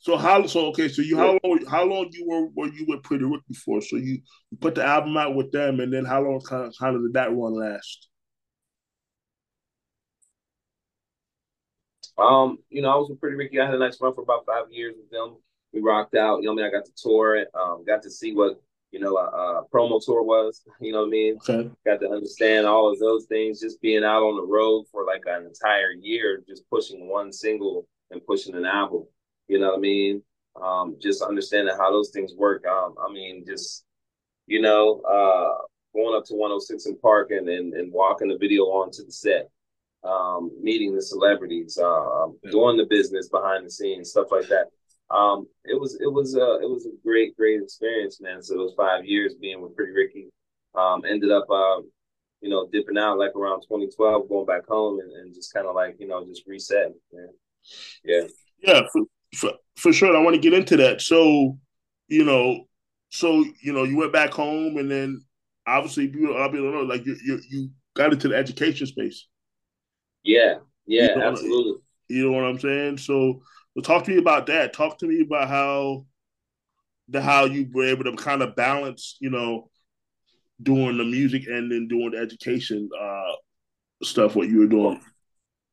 [0.04, 3.04] So how so okay so you how long how long you were were you with
[3.04, 3.80] Pretty Ricky for?
[3.82, 4.20] So you,
[4.52, 7.14] you put the album out with them and then how long kind of, how did
[7.14, 8.10] that run last?
[12.18, 13.62] Um, you know, I was with Pretty Ricky.
[13.62, 15.38] I had a nice run for about five years with them.
[15.72, 16.42] We rocked out.
[16.42, 17.48] You know, I mean, I got to tour it.
[17.54, 18.62] Um, got to see what
[18.92, 20.64] you know a, a, promo tour was.
[20.82, 21.38] You know what I mean?
[21.38, 21.70] Okay.
[21.86, 23.62] Got to understand all of those things.
[23.62, 27.88] Just being out on the road for like an entire year, just pushing one single
[28.12, 29.06] and pushing an album.
[29.48, 30.24] You know what I mean?
[30.62, 32.66] Um, just understanding how those things work.
[32.66, 33.86] Um, I mean, just
[34.48, 38.64] you know, uh, going up to 106 & Park and, and and walking the video
[38.64, 39.50] onto the set
[40.04, 44.68] um, meeting the celebrities, uh, doing the business behind the scenes, stuff like that.
[45.10, 48.42] Um, it was it was a it was a great great experience, man.
[48.42, 50.28] So those five years being with Pretty Ricky,
[50.76, 51.82] um, ended up uh,
[52.42, 55.76] you know dipping out like around 2012, going back home and, and just kind of
[55.76, 56.96] like you know just resetting.
[57.12, 57.30] Man.
[58.04, 58.24] Yeah,
[58.62, 59.04] yeah, for,
[59.36, 60.16] for for sure.
[60.16, 61.02] I want to get into that.
[61.02, 61.58] So
[62.08, 62.66] you know,
[63.10, 65.22] so you know, you went back home and then
[65.68, 69.28] obviously I'll be like you you you got into the education space.
[70.24, 71.74] Yeah, yeah, you know, absolutely.
[72.10, 72.98] You know what I'm saying?
[72.98, 73.42] So,
[73.76, 74.74] so talk to me about that.
[74.74, 76.06] Talk to me about how
[77.10, 79.70] the how you were able to kind of balance, you know,
[80.62, 83.32] doing the music and then doing the education uh
[84.02, 84.36] stuff.
[84.36, 85.02] What you were doing?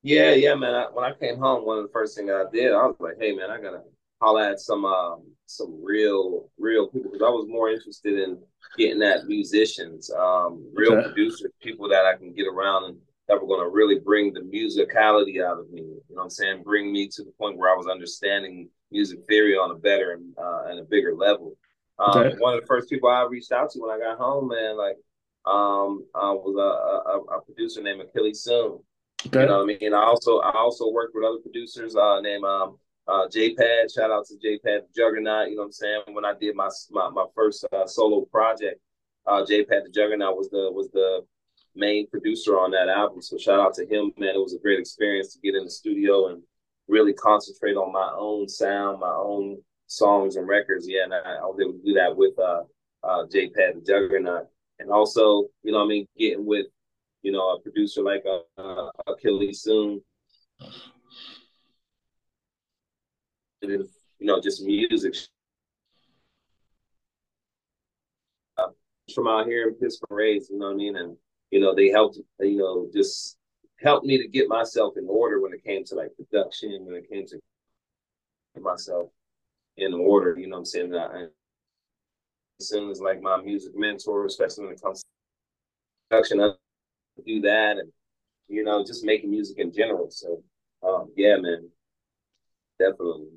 [0.03, 0.75] Yeah, yeah, man.
[0.75, 3.17] I, when I came home, one of the first things I did, I was like,
[3.21, 3.83] "Hey, man, I gotta
[4.21, 8.39] holler at some um some real real people because I was more interested in
[8.79, 11.09] getting at musicians, um, real okay.
[11.09, 12.97] producers, people that I can get around and
[13.31, 15.83] that were going to really bring the musicality out of me.
[15.83, 16.63] You know what I'm saying?
[16.65, 20.35] Bring me to the point where I was understanding music theory on a better and,
[20.37, 21.57] uh, and a bigger level.
[22.01, 22.37] Um, okay.
[22.39, 24.97] One of the first people I reached out to when I got home, man, like,
[25.47, 28.81] um, uh, was a, a, a, producer named Achilles Soon.
[29.27, 29.41] Okay.
[29.41, 29.95] You know what I mean?
[29.95, 33.93] I also I also worked with other producers uh, named um, uh, JPad.
[33.95, 35.51] Shout out to JPad Juggernaut.
[35.51, 36.03] You know what I'm saying?
[36.13, 38.81] When I did my my, my first uh, solo project,
[39.27, 41.21] uh, JPad the Juggernaut was the was the
[41.77, 43.23] main producer on that album.
[43.23, 44.35] So shout out to him, man.
[44.35, 46.43] It was a great experience to get in the studio and
[46.89, 50.89] really concentrate on my own sound, my own songs and records.
[50.89, 52.63] Yeah, and I, I was able to do that with uh,
[53.05, 54.47] uh, JPad the Juggernaut,
[54.79, 56.67] and also, you know, what I mean, getting with,
[57.23, 60.03] you know, a producer like uh, uh Achilles Soon.
[63.63, 65.15] And then, you know, just music.
[68.57, 68.69] Uh,
[69.15, 71.17] from out here in Pittsburgh, you know what I mean, and
[71.51, 73.37] you know, they helped, you know, just
[73.81, 77.11] helped me to get myself in order when it came to like production, when it
[77.11, 77.41] came to
[78.61, 79.11] myself
[79.77, 80.95] in order, you know what I'm saying?
[80.95, 81.27] I,
[82.61, 85.05] Sim is like my music mentor, especially when it comes to
[86.09, 86.55] production.
[87.27, 87.91] Do that and,
[88.49, 90.11] you know, just making music in general.
[90.11, 90.43] So,
[90.83, 91.69] um, yeah, man,
[92.79, 93.29] definitely.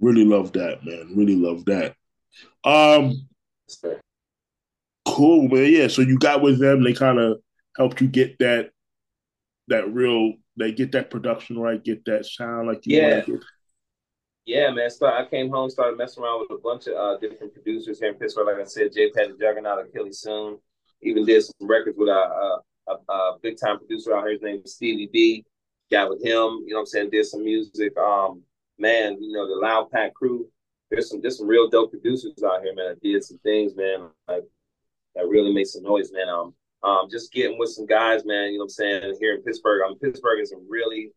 [0.00, 1.12] Really love that, man.
[1.16, 1.94] Really love that.
[2.64, 3.28] Um,
[5.06, 5.72] Cool, man.
[5.72, 5.88] Yeah.
[5.88, 6.82] So you got with them.
[6.82, 7.38] They kind of
[7.76, 8.70] helped you get that
[9.68, 10.34] that real.
[10.58, 11.82] They get that production right.
[11.82, 13.24] Get that sound like you yeah.
[14.44, 14.90] Yeah, man.
[14.90, 18.10] So I came home, started messing around with a bunch of uh, different producers here
[18.10, 18.46] in Pittsburgh.
[18.46, 19.10] Like I said, J.
[19.10, 20.58] Pat the Juggernaut, Achilles Soon.
[21.02, 24.32] Even did some records with our a, a, a big time producer out here.
[24.32, 25.44] His name is Stevie B.
[25.90, 26.64] Got with him.
[26.66, 27.10] You know what I'm saying?
[27.10, 27.96] Did some music.
[27.96, 28.42] Um,
[28.78, 30.48] man, you know the Loud Pack crew.
[30.90, 32.92] There's some there's some real dope producers out here, man.
[32.92, 34.08] I did some things, man.
[34.28, 34.44] Like
[35.14, 36.28] that really makes some noise, man.
[36.28, 38.52] Um, um, just getting with some guys, man.
[38.52, 38.70] You know what I'm
[39.02, 39.16] saying?
[39.20, 41.10] Here in Pittsburgh, I mean, Pittsburgh is a really,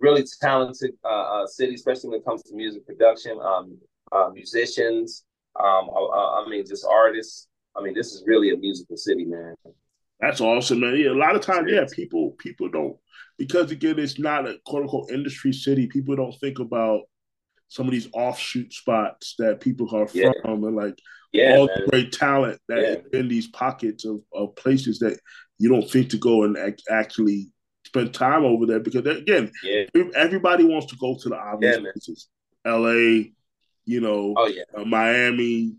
[0.00, 3.38] really talented uh, uh, city, especially when it comes to music production.
[3.40, 3.78] Um,
[4.12, 5.24] uh, musicians,
[5.58, 7.48] Um, I, I mean, just artists.
[7.76, 9.54] I mean, this is really a musical city, man.
[10.20, 10.96] That's awesome, man.
[10.96, 12.96] Yeah, a lot of times, yeah, people people don't
[13.38, 15.86] because again, it's not a quote unquote industry city.
[15.86, 17.02] People don't think about
[17.68, 20.32] some of these offshoot spots that people are yeah.
[20.42, 20.98] from and like
[21.32, 21.80] yeah, all man.
[21.80, 23.18] the great talent that yeah.
[23.18, 25.18] in these pockets of, of places that
[25.58, 26.56] you don't think to go and
[26.90, 27.48] actually
[27.84, 29.84] spend time over there because again, yeah.
[30.14, 32.28] everybody wants to go to the obvious places,
[32.64, 33.32] L.A.,
[33.84, 34.64] you know, oh, yeah.
[34.76, 35.74] Uh, Miami,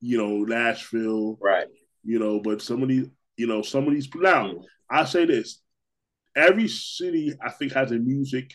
[0.00, 1.66] you know, Nashville, right?
[2.04, 4.08] You know, but some of these, you know, some of these.
[4.14, 4.54] Now.
[4.88, 5.60] I say this:
[6.36, 8.52] every city, I think, has a music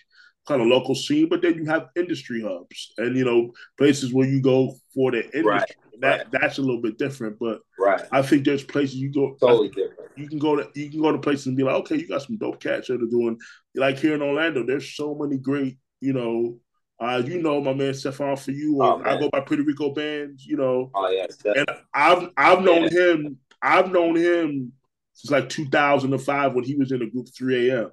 [0.48, 4.28] kind of local scene, but then you have industry hubs and you know places where
[4.28, 5.44] you go for the industry.
[5.44, 5.76] Right.
[6.00, 6.28] That right.
[6.32, 8.02] that's a little bit different, but right.
[8.12, 10.12] I think there's places you go totally different.
[10.16, 12.24] You can go to you can go to places and be like, okay, you got
[12.24, 13.38] some dope cats that are doing
[13.76, 14.66] like here in Orlando.
[14.66, 16.58] There's so many great, you know,
[17.00, 18.82] uh, you know my man Stefan for you.
[18.82, 20.90] Oh, I go by Puerto Rico bands, you know.
[20.96, 22.90] Oh yeah, and I've I've known yeah.
[22.90, 23.38] him.
[23.62, 24.74] I've known him
[25.14, 27.92] since like 2005 when he was in the group 3 a.m.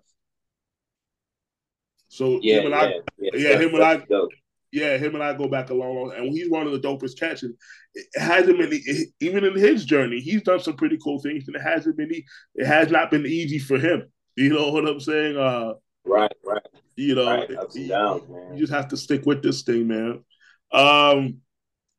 [2.09, 4.31] So yeah, him and I, yeah, yeah him and I, dope.
[4.73, 7.21] yeah, him and I go back a long, long, and he's one of the dopest.
[7.43, 7.55] And
[7.95, 8.81] it hasn't been
[9.21, 10.21] even in his journey.
[10.21, 12.11] He's done some pretty cool things, and it hasn't been.
[12.55, 14.11] It has not been easy for him.
[14.37, 15.37] You know what I'm saying?
[15.37, 15.75] Uh,
[16.07, 16.63] right, right.
[16.97, 17.57] You know, right.
[17.57, 18.55] Ups downs, man.
[18.55, 20.25] You just have to stick with this thing, man.
[20.73, 21.39] Um,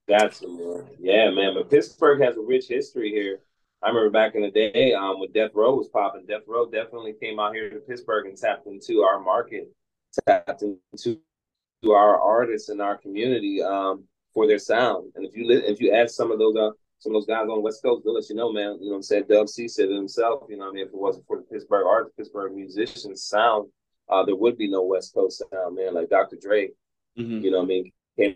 [0.07, 0.87] that's man.
[0.99, 1.53] Yeah, man.
[1.53, 3.39] But Pittsburgh has a rich history here.
[3.81, 6.25] I remember back in the day um, when Death Row was popping.
[6.25, 9.71] Death Row definitely came out here to Pittsburgh and tapped into our market
[10.27, 11.19] tapped into
[11.81, 15.11] to our artists and our community um, for their sound.
[15.15, 17.43] And if you li- if you ask some of those uh, some of those guys
[17.43, 18.77] on the West Coast, they'll let you know, man.
[18.81, 19.25] You know what I'm saying?
[19.29, 20.43] Dub C said it himself.
[20.49, 20.85] You know what I mean?
[20.87, 23.69] If it wasn't for the Pittsburgh artists, Pittsburgh musicians sound,
[24.09, 25.93] uh, there would be no West Coast sound, man.
[25.93, 26.37] Like Dr.
[26.41, 26.69] Dre,
[27.17, 27.39] mm-hmm.
[27.39, 27.91] you know what I mean?
[28.17, 28.35] Came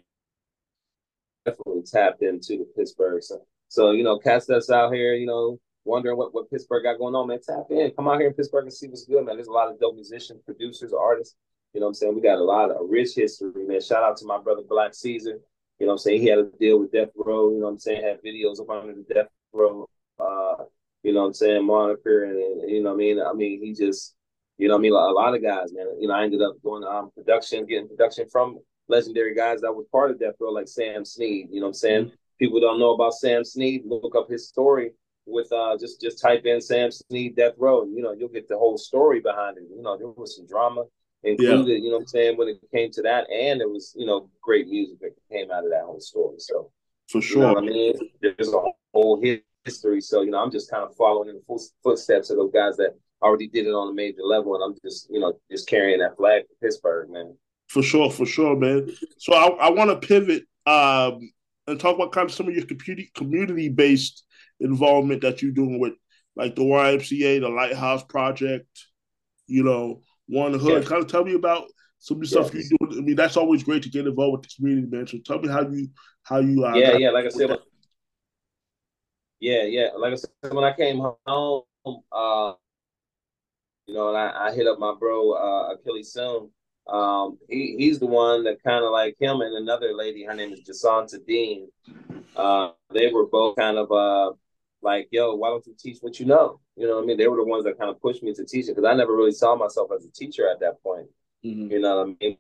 [1.46, 3.22] definitely tapped into the Pittsburgh.
[3.22, 6.98] So, so you know, cast us out here, you know, wondering what, what Pittsburgh got
[6.98, 7.40] going on, man.
[7.42, 7.92] Tap in.
[7.96, 9.36] Come out here in Pittsburgh and see what's good, man.
[9.36, 11.36] There's a lot of dope musicians, producers, artists
[11.74, 12.16] you know what I'm saying?
[12.16, 13.82] We got a lot of a rich history, man.
[13.82, 15.40] Shout out to my brother Black Caesar.
[15.80, 16.22] You know what I'm saying?
[16.22, 18.04] He had a deal with Death Row, you know what I'm saying?
[18.04, 20.66] Had videos up under the Death Row, uh,
[21.02, 22.26] you know what I'm saying, moniker.
[22.26, 23.20] And, and, you know what I mean?
[23.20, 24.16] I mean, he just,
[24.60, 24.94] you know what I mean?
[24.94, 25.88] A lot of guys, man.
[26.00, 29.88] You know, I ended up doing um, production, getting production from legendary guys that was
[29.92, 31.48] part of Death Row, like Sam Sneed.
[31.52, 32.06] You know what I'm saying?
[32.06, 32.16] Mm-hmm.
[32.40, 33.84] People don't know about Sam Sneed.
[33.86, 34.92] Look up his story
[35.26, 38.48] with uh just just type in Sam Sneed Death Row, and you know you'll get
[38.48, 39.64] the whole story behind it.
[39.74, 40.84] You know there was some drama,
[41.24, 41.78] included, yeah.
[41.78, 43.30] you know what I'm saying, when it came to that.
[43.30, 46.36] And it was, you know, great music that came out of that whole story.
[46.40, 46.72] So
[47.10, 47.48] for sure.
[47.50, 47.94] You know I mean?
[48.22, 48.62] There's a
[48.94, 49.22] whole
[49.66, 50.02] history.
[50.02, 52.96] So, you know, I'm just kind of following in the footsteps of those guys that
[53.22, 54.56] already did it on a major level.
[54.56, 57.36] And I'm just, you know, just carrying that flag for Pittsburgh, man.
[57.68, 58.92] For sure, for sure, man.
[59.18, 61.32] So I, I want to pivot um,
[61.68, 64.26] and talk about kind of some of your community community based
[64.60, 65.94] involvement that you're doing with
[66.36, 68.68] like the YMCA, the Lighthouse Project,
[69.48, 70.84] you know, 1Hood.
[70.84, 70.88] Yeah.
[70.88, 71.66] Kind of tell me about
[72.00, 72.98] some of the stuff you do.
[72.98, 75.08] I mean, that's always great to get involved with the community, man.
[75.08, 75.88] So tell me how you
[76.24, 77.50] how you uh, yeah yeah like I said.
[77.50, 77.60] When,
[79.40, 79.90] yeah, yeah.
[79.98, 82.54] Like I said, when I came home, uh,
[83.86, 86.50] you know, and I, I hit up my bro uh, Achilles soon.
[86.88, 90.26] Um, he he's the one that kind of like him and another lady.
[90.26, 91.70] Her name is Jasanta Dean.
[92.36, 94.36] Uh, they were both kind of uh
[94.82, 96.60] like, yo, why don't you teach what you know?
[96.76, 97.18] You know what I mean?
[97.18, 99.16] They were the ones that kind of pushed me to teach it because I never
[99.16, 101.08] really saw myself as a teacher at that point.
[101.46, 101.72] Mm-hmm.
[101.72, 102.38] You know what I mean?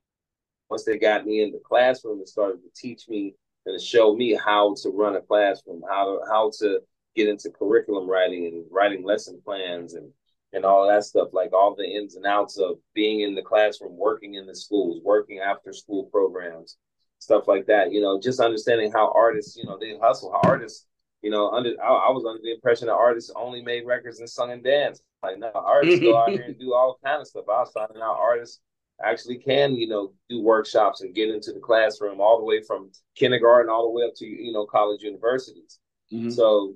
[0.69, 4.15] Once they got me in the classroom and started to teach me and to show
[4.15, 6.79] me how to run a classroom, how to how to
[7.15, 10.12] get into curriculum writing and writing lesson plans and
[10.53, 13.97] and all that stuff, like all the ins and outs of being in the classroom,
[13.97, 16.77] working in the schools, working after school programs,
[17.19, 17.91] stuff like that.
[17.91, 20.85] You know, just understanding how artists, you know, they hustle, how artists
[21.23, 24.29] you know, under I, I, was under the impression that artists only made records and
[24.29, 25.01] sung and danced.
[25.23, 27.45] Like no, artists go out here and do all kind of stuff.
[27.47, 28.59] I was finding out artists
[29.03, 32.91] actually can, you know, do workshops and get into the classroom all the way from
[33.15, 35.80] kindergarten all the way up to you know college universities.
[36.11, 36.30] Mm-hmm.
[36.30, 36.75] So,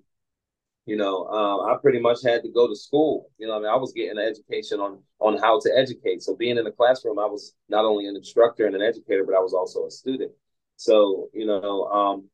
[0.87, 3.29] you know, um, I pretty much had to go to school.
[3.37, 6.23] You know, I mean, I was getting an education on on how to educate.
[6.23, 9.35] So being in the classroom, I was not only an instructor and an educator, but
[9.35, 10.31] I was also a student.
[10.77, 12.29] So, you know, um,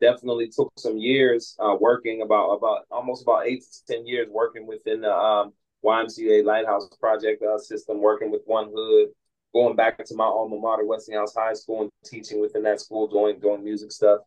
[0.00, 4.64] definitely took some years uh, working about about almost about eight to ten years working
[4.64, 5.52] within the um,
[5.84, 9.06] YMCA Lighthouse Project uh, system, working with 1Hood,
[9.52, 13.40] going back to my alma mater, Westinghouse High School, and teaching within that school, doing
[13.40, 14.20] doing music stuff,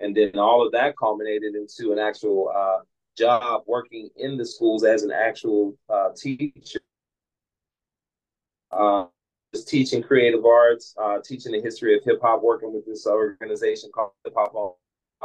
[0.00, 2.78] and then all of that culminated into an actual uh,
[3.16, 6.80] job working in the schools as an actual uh, teacher.
[8.70, 9.06] Uh,
[9.52, 13.90] just teaching creative arts, uh, teaching the history of hip hop, working with this organization
[13.94, 14.78] called Hip Hop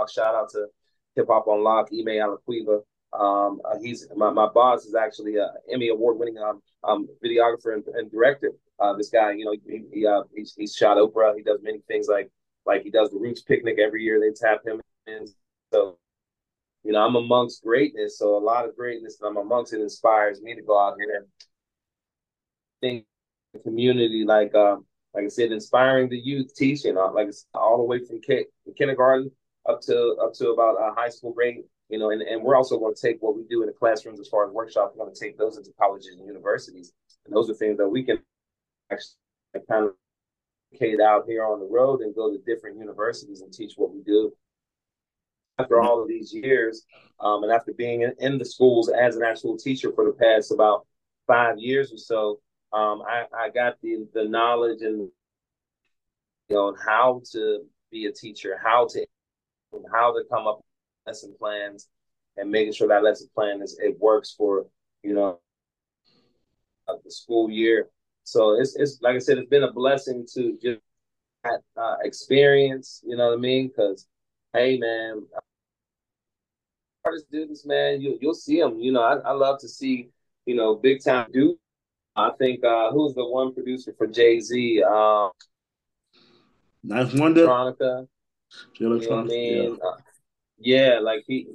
[0.10, 0.68] Shout out to
[1.16, 2.82] Hip Hop on Lock, Emmai Alaquiva.
[3.18, 7.74] Um, uh, he's my, my boss is actually a Emmy award winning um, um, videographer
[7.74, 8.52] and, and director.
[8.80, 11.36] Uh, this guy, you know, he, he uh, he's, he's shot Oprah.
[11.36, 12.30] He does many things like
[12.66, 14.20] like he does the Roots picnic every year.
[14.20, 15.26] They tap him in.
[15.74, 15.98] So,
[16.88, 18.18] you know, I'm amongst greatness.
[18.18, 21.18] So a lot of greatness that I'm amongst it inspires me to go out here
[21.18, 21.26] and
[22.80, 23.06] think
[23.64, 28.00] community like um like I said, inspiring the youth, teaching uh, like all the way
[28.06, 28.22] from
[28.78, 29.32] kindergarten
[29.68, 31.64] up to up to about a high school grade.
[31.90, 34.22] You know, and, and we're also going to take what we do in the classrooms
[34.22, 34.94] as far as workshops.
[34.96, 36.94] We're going to take those into colleges and universities,
[37.26, 38.20] and those are things that we can
[38.92, 39.94] actually kind of
[41.02, 44.32] out here on the road and go to different universities and teach what we do.
[45.60, 46.86] After all of these years,
[47.20, 50.52] um, and after being in, in the schools as an actual teacher for the past
[50.52, 50.86] about
[51.26, 52.40] five years or so,
[52.74, 55.10] um, I, I got the the knowledge and
[56.50, 59.06] you know how to be a teacher, how to
[59.92, 60.66] how to come up with
[61.08, 61.88] lesson plans,
[62.36, 64.66] and making sure that lesson plan is it works for
[65.04, 65.40] you know
[66.88, 67.90] the school year.
[68.24, 70.82] So it's it's like I said, it's been a blessing to just
[71.46, 73.02] uh, experience.
[73.06, 73.70] You know what I mean?
[73.70, 74.08] Because
[74.54, 75.24] hey, man,
[77.08, 78.02] artists do this, man.
[78.02, 78.80] You you'll see them.
[78.80, 80.10] You know, I, I love to see
[80.46, 81.58] you know big time do
[82.16, 84.84] I think uh who's the one producer for Jay Z?
[84.84, 85.32] Um,
[86.86, 87.46] 9th Wonder.
[87.48, 88.08] Electronica.
[88.80, 89.64] You know what I mean?
[89.64, 89.88] Yeah.
[89.88, 89.98] Uh,
[90.60, 91.48] yeah, like he,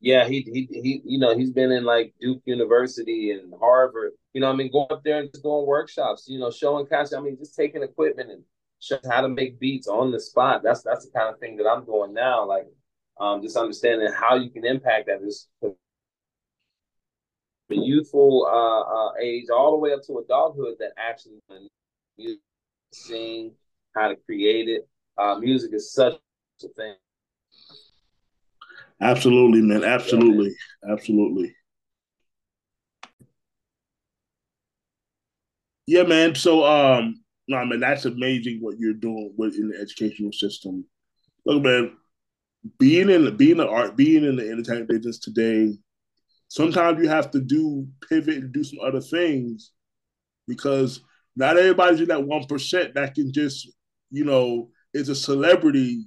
[0.00, 4.12] yeah, he he he, you know, he's been in like Duke University and Harvard.
[4.34, 6.26] You know, I mean, going up there and just doing workshops.
[6.28, 7.12] You know, showing cats.
[7.12, 8.42] I mean, just taking equipment and
[8.80, 10.62] showing how to make beats on the spot.
[10.62, 12.46] That's that's the kind of thing that I'm doing now.
[12.46, 12.66] Like,
[13.20, 15.22] um, just understanding how you can impact that.
[15.22, 15.76] Just the
[17.76, 21.40] youthful uh, uh, age all the way up to adulthood that actually
[22.92, 23.52] sing,
[23.94, 24.88] how to create it.
[25.16, 26.14] Uh, music is such
[26.64, 26.94] a thing.
[29.00, 29.84] Absolutely, man.
[29.84, 30.54] Absolutely,
[30.90, 31.54] absolutely.
[35.86, 36.34] Yeah, man.
[36.34, 40.84] So, um, no, man, that's amazing what you're doing within the educational system.
[41.44, 41.96] Look, man,
[42.78, 45.72] being in being the art, being in the entertainment business today
[46.50, 49.70] sometimes you have to do pivot and do some other things
[50.46, 51.00] because
[51.36, 53.70] not everybody's in that one percent that can just,
[54.10, 56.04] you know, is a celebrity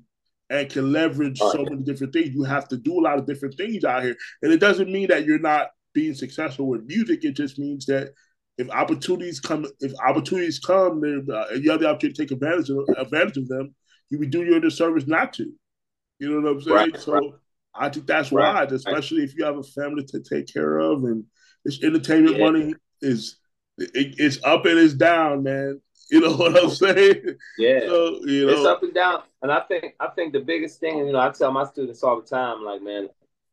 [0.50, 2.30] and can leverage so many different things.
[2.36, 4.16] You have to do a lot of different things out here.
[4.42, 7.24] And it doesn't mean that you're not being successful with music.
[7.24, 8.12] It just means that
[8.58, 11.02] if opportunities come, if opportunities come,
[11.34, 13.74] uh, you have the opportunity to take advantage of advantage of them.
[14.10, 15.52] You would do your disservice not to.
[16.24, 16.76] You know what I'm saying?
[16.76, 17.32] Right, so right.
[17.76, 18.54] I think that's right.
[18.54, 21.26] wise, especially if you have a family to take care of, and
[21.66, 22.46] this entertainment yeah.
[22.46, 23.36] money is
[23.78, 25.82] it, it's up and it's down, man.
[26.10, 27.24] You know what I'm saying?
[27.58, 27.82] Yeah.
[27.82, 28.54] So, you know.
[28.54, 29.24] It's up and down.
[29.42, 32.22] And I think I think the biggest thing, you know, I tell my students all
[32.22, 33.10] the time, like, man,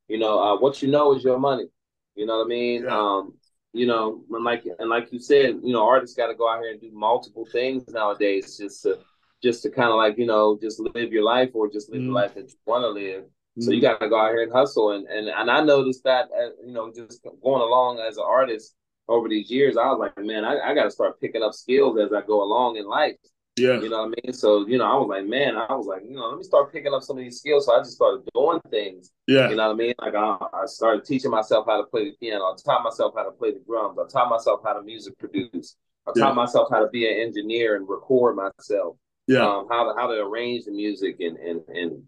[0.07, 1.67] you know, uh, what you know is your money.
[2.15, 2.85] You know what I mean?
[2.85, 2.97] Yeah.
[2.97, 3.35] Um,
[3.73, 6.61] you know, and like and like you said, you know, artists got to go out
[6.61, 8.99] here and do multiple things nowadays just to
[9.43, 12.07] just to kind of like you know just live your life or just live mm.
[12.07, 13.25] the life that you want to live.
[13.59, 14.93] So you got to go out here and hustle.
[14.93, 18.75] And and and I noticed that uh, you know just going along as an artist
[19.09, 21.99] over these years, I was like, man, I, I got to start picking up skills
[21.99, 23.17] as I go along in life.
[23.57, 24.33] Yeah, you know what I mean.
[24.33, 26.73] So you know, I was like, man, I was like, you know, let me start
[26.73, 27.67] picking up some of these skills.
[27.67, 29.11] So I just started doing things.
[29.27, 29.95] Yeah, you know what I mean.
[29.99, 32.45] Like I, I started teaching myself how to play the piano.
[32.45, 33.99] I taught myself how to play the drums.
[33.99, 35.77] I taught myself how to music produce.
[36.07, 36.33] I taught yeah.
[36.33, 38.97] myself how to be an engineer and record myself.
[39.31, 42.03] Yeah, um, how to how to arrange the music and and and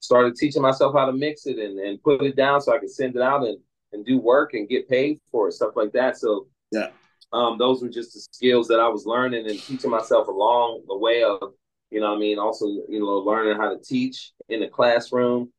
[0.00, 2.90] started teaching myself how to mix it and, and put it down so I could
[2.90, 3.58] send it out and,
[3.92, 6.18] and do work and get paid for it, stuff like that.
[6.18, 6.90] So yeah,
[7.32, 10.98] um, those were just the skills that I was learning and teaching myself along the
[10.98, 11.54] way of,
[11.90, 12.38] you know I mean?
[12.38, 15.50] Also, you know, learning how to teach in the classroom,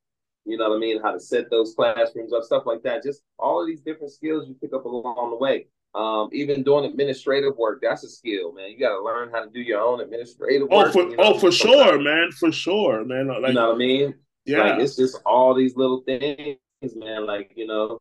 [0.45, 1.01] you know what I mean?
[1.01, 3.03] How to set those classrooms up, stuff like that.
[3.03, 5.68] Just all of these different skills you pick up along the way.
[5.97, 8.69] Um, even doing administrative work, that's a skill, man.
[8.69, 10.93] You got to learn how to do your own administrative oh, work.
[10.93, 12.29] For, you know, oh, for sure, man.
[12.31, 13.27] For sure, man.
[13.27, 14.13] Like, you know what I mean?
[14.45, 16.57] Yeah, like, it's just all these little things,
[16.95, 17.25] man.
[17.25, 17.99] Like you know,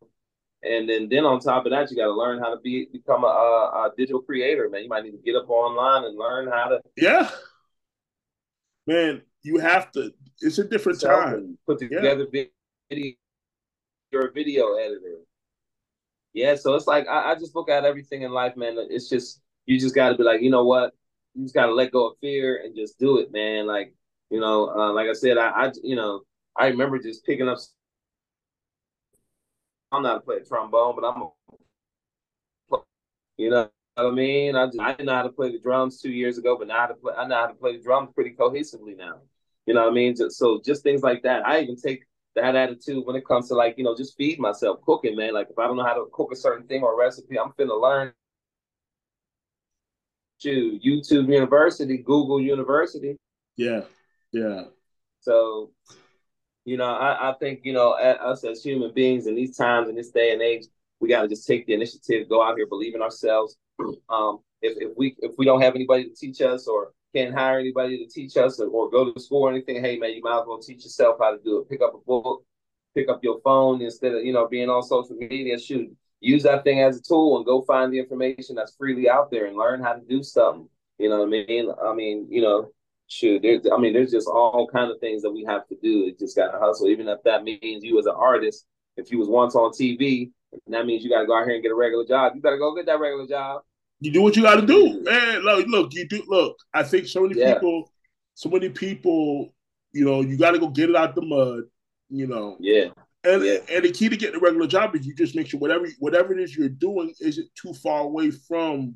[0.63, 3.23] and then then on top of that, you got to learn how to be become
[3.23, 4.83] a, a, digital creator, man.
[4.83, 6.79] You might need to get up online and learn how to.
[6.95, 7.29] Yeah,
[8.85, 10.13] man, you have to.
[10.39, 11.57] It's a different time.
[11.65, 12.43] Put together yeah.
[12.89, 13.13] video.
[14.11, 15.17] You're a video editor.
[16.33, 18.75] Yeah, so it's like I, I just look at everything in life, man.
[18.89, 20.93] It's just you just got to be like, you know what?
[21.33, 23.65] You just got to let go of fear and just do it, man.
[23.67, 23.93] Like
[24.29, 26.21] you know, uh, like I said, I, I you know
[26.55, 27.57] I remember just picking up.
[29.91, 32.77] I'm not a player trombone, but I'm a,
[33.37, 34.55] you know what I mean.
[34.55, 36.85] I just, I didn't know how to play the drums two years ago, but now
[36.85, 39.21] I, to play, I know how to play the drums pretty cohesively now.
[39.65, 40.15] You know what I mean?
[40.15, 41.45] Just, so just things like that.
[41.47, 42.05] I even take
[42.37, 45.33] that attitude when it comes to like you know just feed myself cooking, man.
[45.33, 47.79] Like if I don't know how to cook a certain thing or recipe, I'm finna
[47.79, 48.13] learn.
[50.41, 53.17] To YouTube University, Google University.
[53.55, 53.81] Yeah,
[54.31, 54.65] yeah.
[55.21, 55.71] So,
[56.63, 59.95] you know, I, I think you know us as human beings in these times in
[59.95, 60.65] this day and age,
[60.99, 63.57] we got to just take the initiative, go out here, believe in ourselves.
[64.09, 67.59] Um, if if we if we don't have anybody to teach us or can't hire
[67.59, 70.41] anybody to teach us or, or go to school or anything, hey man, you might
[70.41, 71.69] as well teach yourself how to do it.
[71.69, 72.43] Pick up a book,
[72.95, 75.59] pick up your phone instead of you know being on social media.
[75.59, 79.31] Shoot, use that thing as a tool and go find the information that's freely out
[79.31, 80.69] there and learn how to do something.
[80.97, 81.71] You know what I mean?
[81.83, 82.71] I mean, you know,
[83.07, 86.07] shoot, there's, I mean, there's just all kind of things that we have to do.
[86.07, 88.65] It just got to hustle, even if that means you as an artist.
[88.95, 90.31] If you was once on TV,
[90.67, 92.33] that means you got to go out here and get a regular job.
[92.35, 93.61] You better go get that regular job.
[93.99, 95.41] You do what you got to do, man.
[95.41, 96.23] Look, look, you do.
[96.27, 97.55] Look, I think so many yeah.
[97.55, 97.91] people,
[98.35, 99.53] so many people,
[99.91, 101.63] you know, you got to go get it out the mud.
[102.09, 102.57] You know.
[102.59, 102.89] Yeah.
[103.23, 103.57] And, yeah.
[103.69, 106.33] and the key to getting a regular job is you just make sure whatever whatever
[106.33, 108.95] it is you're doing isn't too far away from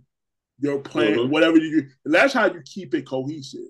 [0.59, 1.31] your plan, mm-hmm.
[1.31, 1.87] whatever you do.
[2.05, 3.61] And that's how you keep it cohesive.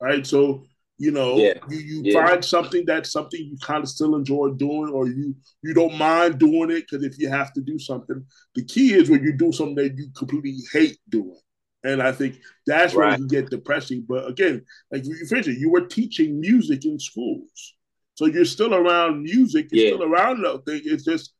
[0.00, 0.26] Right.
[0.26, 0.64] So
[0.98, 1.54] you know, yeah.
[1.68, 2.26] you, you yeah.
[2.26, 6.38] find something that's something you kind of still enjoy doing, or you you don't mind
[6.38, 8.24] doing it because if you have to do something,
[8.54, 11.38] the key is when you do something that you completely hate doing.
[11.82, 13.10] And I think that's right.
[13.10, 14.06] where you get depressing.
[14.08, 17.74] But again, like you mentioned, you were teaching music in schools,
[18.14, 19.68] so you're still around music.
[19.72, 19.94] You're yeah.
[19.94, 20.80] still around that thing.
[20.84, 21.34] It's just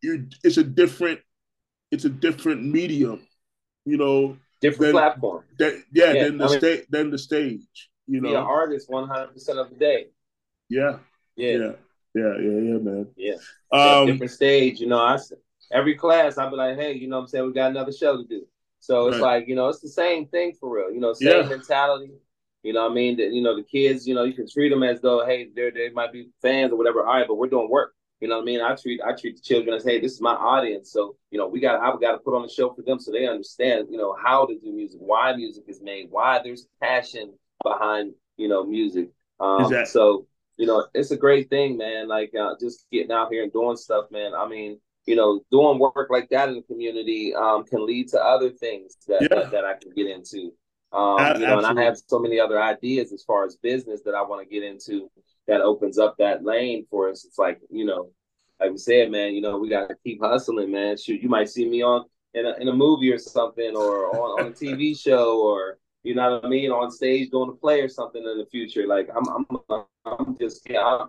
[0.00, 0.28] you.
[0.44, 1.20] It's a different.
[1.90, 3.26] It's a different medium.
[3.84, 5.44] You know, different than, platform.
[5.58, 6.86] Yeah, yeah, than the stage.
[6.88, 7.90] Than the stage.
[8.12, 10.08] You know, be an artist one hundred percent of the day.
[10.68, 10.98] Yeah.
[11.34, 11.52] Yeah.
[11.52, 11.72] Yeah.
[12.14, 12.34] Yeah.
[12.38, 12.60] Yeah.
[12.68, 13.06] Yeah, man.
[13.16, 13.34] Yeah.
[13.72, 14.80] Um, different stage.
[14.80, 15.18] You know, I
[15.70, 17.46] every class I'll be like, hey, you know what I'm saying?
[17.46, 18.46] We got another show to do.
[18.80, 19.38] So it's right.
[19.38, 20.92] like, you know, it's the same thing for real.
[20.92, 21.48] You know, same yeah.
[21.48, 22.12] mentality.
[22.62, 23.16] You know I mean?
[23.16, 25.70] That you know, the kids, you know, you can treat them as though, hey, they
[25.70, 27.00] they might be fans or whatever.
[27.06, 27.94] All right, but we're doing work.
[28.20, 28.60] You know what I mean?
[28.60, 30.92] I treat I treat the children as, hey, this is my audience.
[30.92, 33.10] So, you know, we got I've got to put on a show for them so
[33.10, 37.32] they understand, you know, how to do music, why music is made, why there's passion
[37.62, 39.10] behind you know music.
[39.40, 39.86] Um, exactly.
[39.86, 42.08] So you know it's a great thing, man.
[42.08, 44.34] Like uh, just getting out here and doing stuff, man.
[44.34, 48.22] I mean, you know, doing work like that in the community um, can lead to
[48.22, 49.28] other things that, yeah.
[49.28, 50.52] that, that I can get into.
[50.92, 54.14] Um, you know, and I have so many other ideas as far as business that
[54.14, 55.10] I want to get into
[55.48, 57.24] that opens up that lane for us.
[57.24, 58.10] It's like, you know,
[58.60, 60.96] like we said, man, you know, we got to keep hustling, man.
[60.98, 62.04] Shoot, you might see me on
[62.34, 66.14] in a, in a movie or something or on, on a TV show or, you
[66.14, 68.86] know what I mean, on stage doing a play or something in the future.
[68.86, 70.84] Like I'm, I'm, I'm just, yeah.
[70.84, 71.08] I'm,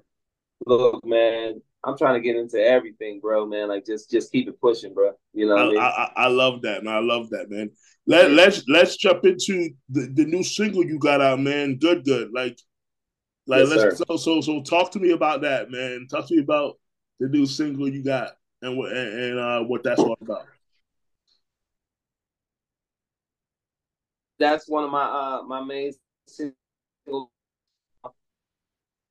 [0.66, 3.70] look, man, I'm trying to get into everything, bro, man.
[3.70, 5.12] Like just, just keep it pushing, bro.
[5.34, 5.80] You know, I, I, mean?
[5.80, 6.96] I, I, love that, man.
[6.96, 7.72] I love that, man.
[8.06, 11.78] Let let's let's jump into the, the new single you got out, man.
[11.78, 12.32] Good, good.
[12.34, 12.60] Like,
[13.48, 16.08] like yes, let's so so so talk to me about that, man.
[16.10, 16.78] Talk to me about
[17.20, 18.32] the new single you got
[18.62, 20.48] and what and, and uh, what that's all about.
[24.40, 25.92] That's one of my uh my main
[26.28, 27.30] singles.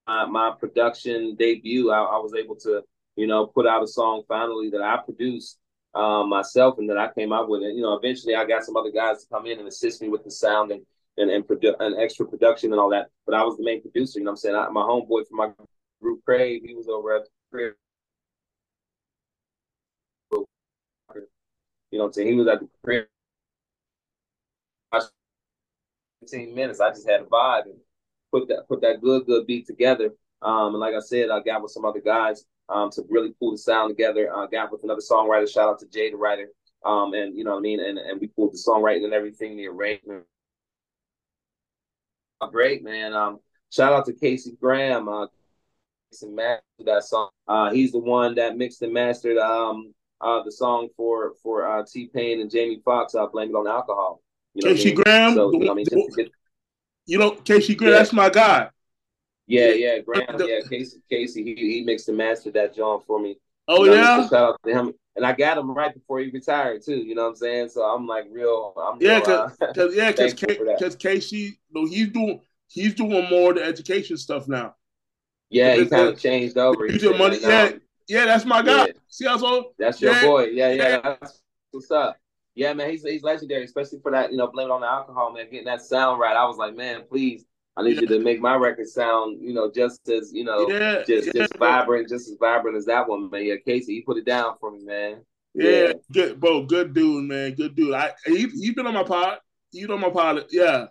[0.06, 2.82] My, my production debut, I, I, was able to,
[3.14, 5.58] you know, put out a song finally that I produced
[5.94, 7.62] um, myself and that I came out with.
[7.62, 10.08] And, you know, eventually I got some other guys to come in and assist me
[10.08, 10.84] with the sound and
[11.18, 13.08] and and, produ- and extra production and all that.
[13.26, 14.18] But I was the main producer.
[14.18, 15.50] You know, I'm saying I, my homeboy from my
[16.00, 17.74] group, Craig, he was over at the
[21.92, 23.06] You know, I'm saying he was at the crib
[26.20, 26.80] 15 minutes.
[26.80, 27.78] I just had a vibe and
[28.30, 30.10] put that put that good good beat together.
[30.40, 33.52] Um, and like I said, I got with some other guys um, to really pull
[33.52, 34.34] the sound together.
[34.34, 35.48] I got with another songwriter.
[35.48, 36.48] Shout out to Jay, the writer.
[36.84, 37.80] Um, and you know what I mean.
[37.80, 40.24] And and we pulled the songwriting and everything, the arrangement.
[42.50, 43.12] Great man.
[43.14, 43.38] Um,
[43.70, 45.08] shout out to Casey Graham.
[45.08, 45.26] Uh,
[46.22, 47.30] mastered that song.
[47.48, 51.84] Uh, he's the one that mixed and mastered um uh the song for for uh
[51.90, 53.14] T-Pain and Jamie Foxx.
[53.14, 54.20] I uh, blame it on alcohol.
[54.54, 55.02] You know Casey I mean?
[55.02, 55.34] Graham.
[55.34, 55.86] So, you know, I mean?
[56.16, 56.30] get,
[57.06, 57.92] you know Casey Graham.
[57.92, 57.98] Yeah.
[57.98, 58.70] That's my guy.
[59.46, 60.36] Yeah, yeah, Graham.
[60.38, 61.02] yeah, Casey.
[61.10, 61.42] Casey.
[61.42, 63.36] He he mixed and mastered that John for me.
[63.68, 64.28] Oh you know, yeah.
[64.28, 64.92] Shout out to him.
[65.14, 66.96] And I got him right before he retired too.
[66.96, 67.68] You know what I'm saying?
[67.68, 68.72] So I'm like real.
[68.76, 73.50] I'm yeah, because uh, yeah, because because Casey, you know, he's doing he's doing more
[73.50, 74.74] of the education stuff now.
[75.50, 76.88] Yeah, he kind of changed over.
[76.88, 77.38] Doing money.
[77.40, 77.72] Yeah,
[78.08, 78.86] yeah, that's my guy.
[78.86, 78.92] Yeah.
[79.08, 79.72] See how so?
[79.78, 80.22] That's your yeah.
[80.22, 80.44] boy.
[80.44, 81.00] Yeah, yeah, yeah.
[81.20, 81.42] That's
[81.72, 82.16] what's up.
[82.54, 85.32] Yeah, man, he's he's legendary, especially for that, you know, blame it on the alcohol,
[85.32, 86.36] man, getting that sound right.
[86.36, 87.46] I was like, man, please,
[87.76, 88.02] I need yeah.
[88.02, 91.42] you to make my record sound, you know, just as, you know, yeah, just yeah.
[91.42, 93.46] just vibrant, just as vibrant as that one, man.
[93.46, 95.22] Yeah, Casey, he put it down for me, man.
[95.54, 97.94] Yeah, good, bro, good dude, man, good dude.
[97.94, 99.38] I he he been on my pod.
[99.70, 100.44] He on my pod.
[100.50, 100.86] Yeah,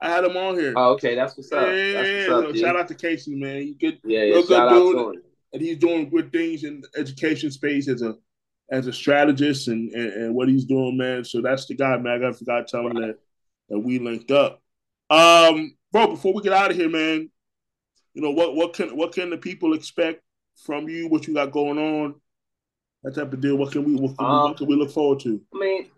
[0.00, 0.74] I had him on here.
[0.76, 1.68] Oh, okay, that's what's up.
[1.68, 3.66] Yeah, that's what's up, shout out to Casey, man.
[3.66, 4.00] You good?
[4.04, 4.42] Yeah, yeah.
[4.46, 5.22] Good dude.
[5.54, 8.16] and he's doing good things in the education space as a
[8.70, 11.24] as a strategist and, and, and what he's doing, man.
[11.24, 12.24] So that's the guy, man.
[12.24, 13.18] I forgot to tell him that
[13.68, 14.62] that we linked up.
[15.10, 17.30] Um, bro, before we get out of here, man,
[18.14, 20.22] you know what what can what can the people expect
[20.64, 21.08] from you?
[21.08, 22.14] What you got going on?
[23.02, 23.56] That type of deal.
[23.56, 25.40] What can we what can, um, we, what can we look forward to?
[25.54, 25.90] I mean,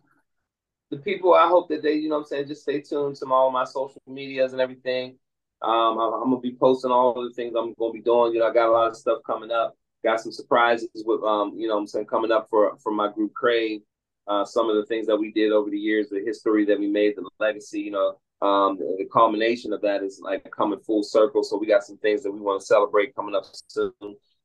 [0.91, 1.35] the people.
[1.35, 3.65] I hope that they, you know, what I'm saying, just stay tuned to all my
[3.65, 5.17] social medias and everything.
[5.61, 8.35] Um, I'm, I'm, gonna be posting all the things I'm gonna be doing.
[8.35, 9.77] You know, I got a lot of stuff coming up.
[10.05, 13.35] Got some surprises with, um, you know, I'm saying coming up for for my group
[13.35, 13.81] Crave.
[14.27, 16.87] Uh, some of the things that we did over the years, the history that we
[16.87, 17.81] made, the legacy.
[17.81, 21.43] You know, um, the, the culmination of that is like coming full circle.
[21.43, 23.91] So we got some things that we want to celebrate coming up soon.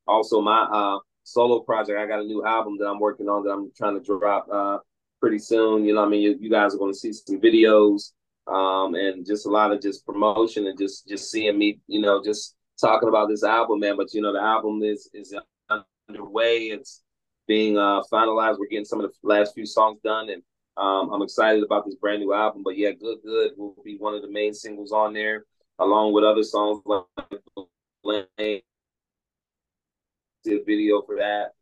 [0.06, 3.50] Also, my uh, solo project, I got a new album that I'm working on that
[3.50, 4.78] I'm trying to drop uh,
[5.20, 5.84] pretty soon.
[5.84, 8.12] You know, I mean, you, you guys are going to see some videos
[8.46, 12.22] um, and just a lot of just promotion and just just seeing me, you know,
[12.22, 13.96] just talking about this album, man.
[13.96, 15.34] But you know, the album is is
[16.08, 16.66] underway.
[16.68, 17.02] It's
[17.46, 18.58] being uh, finalized.
[18.58, 20.42] We're getting some of the last few songs done, and
[20.76, 22.62] um, I'm excited about this brand new album.
[22.64, 25.44] But yeah, Good Good will be one of the main singles on there,
[25.78, 26.82] along with other songs
[28.02, 28.26] like
[30.44, 31.52] did a video for that.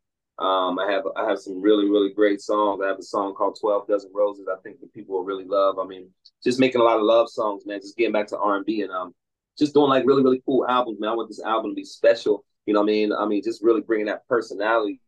[0.43, 2.81] Um, I have I have some really really great songs.
[2.83, 4.47] I have a song called Twelve Dozen Roses.
[4.51, 5.77] I think that people will really love.
[5.79, 6.09] I mean,
[6.43, 7.79] just making a lot of love songs, man.
[7.79, 9.13] Just getting back to R and B and um,
[9.57, 11.11] just doing like really really cool albums, man.
[11.11, 12.45] I want this album to be special.
[12.65, 13.13] You know what I mean?
[13.13, 15.01] I mean, just really bringing that personality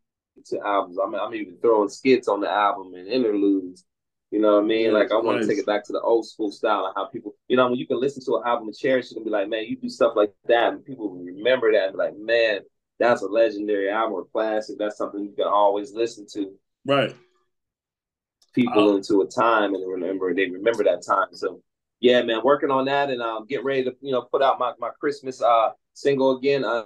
[0.48, 0.98] to albums.
[1.02, 3.86] I'm I'm even throwing skits on the album and interludes.
[4.32, 4.88] You know what I mean?
[4.88, 5.48] Yeah, like I want nice.
[5.48, 7.80] to take it back to the old school style and how people, you know, when
[7.80, 9.88] you can listen to an album and cherish it and be like, man, you do
[9.88, 12.60] stuff like that, and people remember that and be like, man,
[13.00, 14.78] that's a legendary album or classic.
[14.78, 16.54] That's something you can always listen to.
[16.86, 17.16] Right.
[18.54, 21.28] People um, into a time and remember they remember that time.
[21.34, 21.62] So
[22.00, 24.74] yeah, man, working on that and um getting ready to, you know, put out my,
[24.80, 26.64] my Christmas uh single again.
[26.64, 26.84] Uh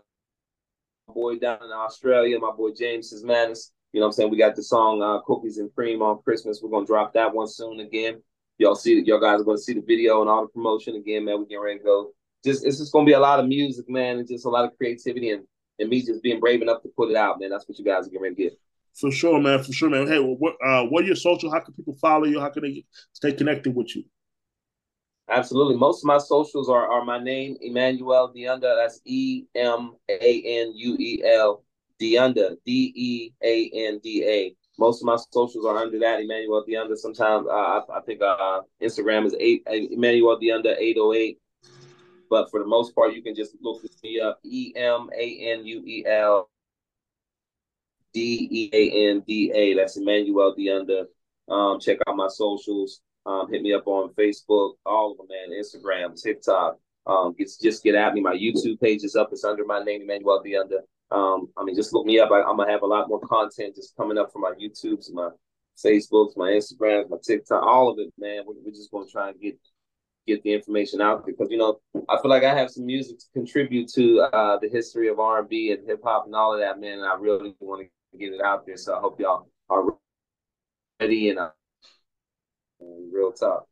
[1.14, 3.72] boy down in Australia, my boy James is Madness.
[3.92, 4.32] You know what I'm saying?
[4.32, 6.60] We got the song uh, Cookies and Cream on Christmas.
[6.62, 8.22] We're gonna drop that one soon again.
[8.60, 11.40] Y'all see y'all guys are gonna see the video and all the promotion again, man.
[11.40, 12.12] We're getting ready to go.
[12.44, 14.78] Just it's just gonna be a lot of music, man, and just a lot of
[14.78, 15.44] creativity and
[15.80, 17.50] and me just being brave enough to put it out, man.
[17.50, 18.60] That's what you guys are getting ready to get.
[18.96, 19.64] For sure, man.
[19.64, 20.08] For sure, man.
[20.08, 21.52] Hey, what uh, what are your social?
[21.52, 22.40] How can people follow you?
[22.40, 24.04] How can they stay connected with you?
[25.30, 25.76] Absolutely.
[25.76, 28.76] Most of my socials are, are my name, Emanuel De Anda.
[28.76, 31.64] That's E M A N U E L
[32.00, 34.56] De Anda, D E A N D A.
[34.80, 36.98] Most of my socials are under that, Emanuel De Anda.
[36.98, 41.38] Sometimes uh, I, I think uh, Instagram is eight, Emanuel De Anda 808.
[42.30, 45.66] But for the most part, you can just look me up E M A N
[45.66, 46.50] U E L
[48.14, 49.76] D E A N D A.
[49.76, 51.06] That's Emanuel De Anda.
[51.50, 53.02] Um, check out my socials.
[53.26, 55.58] Um, hit me up on Facebook, all of them, man.
[55.58, 56.78] Instagram, TikTok.
[57.06, 58.22] Um, get, just get at me.
[58.22, 59.30] My YouTube page is up.
[59.32, 60.80] It's under my name, Emanuel De Anda.
[61.12, 62.32] Um, I mean, just look me up.
[62.32, 65.30] I, am gonna have a lot more content just coming up from my YouTubes, my
[65.84, 68.44] Facebooks, my Instagrams, my TikTok, all of it, man.
[68.46, 69.58] We're, we're just gonna try and get
[70.28, 73.26] get the information out because you know I feel like I have some music to
[73.34, 76.60] contribute to uh, the history of R and B and hip hop and all of
[76.60, 77.00] that, man.
[77.00, 78.78] And I really want to get it out there.
[78.78, 79.84] So I hope y'all are
[81.00, 81.50] ready and, uh,
[83.12, 83.66] real talk.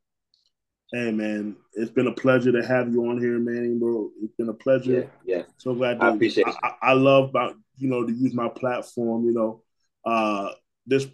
[0.94, 3.78] Hey man, it's been a pleasure to have you on here, man.
[3.78, 5.10] Bro, it's been a pleasure.
[5.26, 5.44] Yeah, yeah.
[5.58, 6.00] So glad.
[6.00, 6.48] To, I appreciate.
[6.64, 9.26] I, I, love about you know to use my platform.
[9.26, 9.64] You know,
[10.06, 10.52] uh,
[10.86, 11.08] this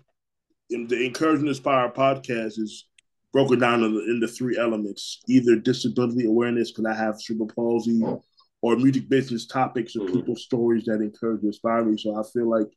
[0.69, 2.85] the N'Courage and N'Spire podcast is
[3.31, 7.99] broken down into, three elements: either disability awareness, because I have cerebral palsy,
[8.61, 10.15] or music business topics or mm-hmm.
[10.15, 11.97] people's stories that encourage and inspire me.
[11.97, 12.67] So I feel like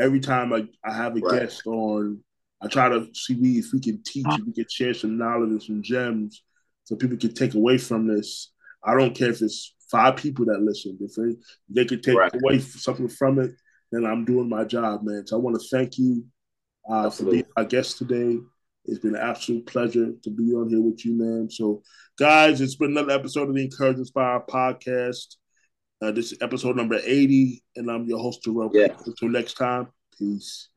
[0.00, 1.40] every time I, I have a right.
[1.40, 2.20] guest on,
[2.60, 5.62] I try to see if we can teach, if we can share some knowledge and
[5.62, 6.42] some gems,
[6.84, 8.52] so people can take away from this.
[8.82, 10.98] I don't care if it's five people that listen.
[11.00, 11.36] If they,
[11.68, 12.34] they could take right.
[12.34, 13.52] away something from it,
[13.92, 15.26] then I'm doing my job, man.
[15.26, 16.24] So I want to thank you
[16.88, 18.38] uh, for being our guest today.
[18.86, 21.50] It's been an absolute pleasure to be on here with you, man.
[21.50, 21.82] So,
[22.18, 25.36] guys, it's been another episode of the N'Courage N'Spire podcast.
[26.00, 28.70] Uh, this is episode number 80, and I'm your host, Jerome.
[28.72, 28.94] Yeah.
[29.04, 30.70] Until next time, peace.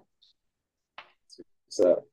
[1.79, 2.10] Up?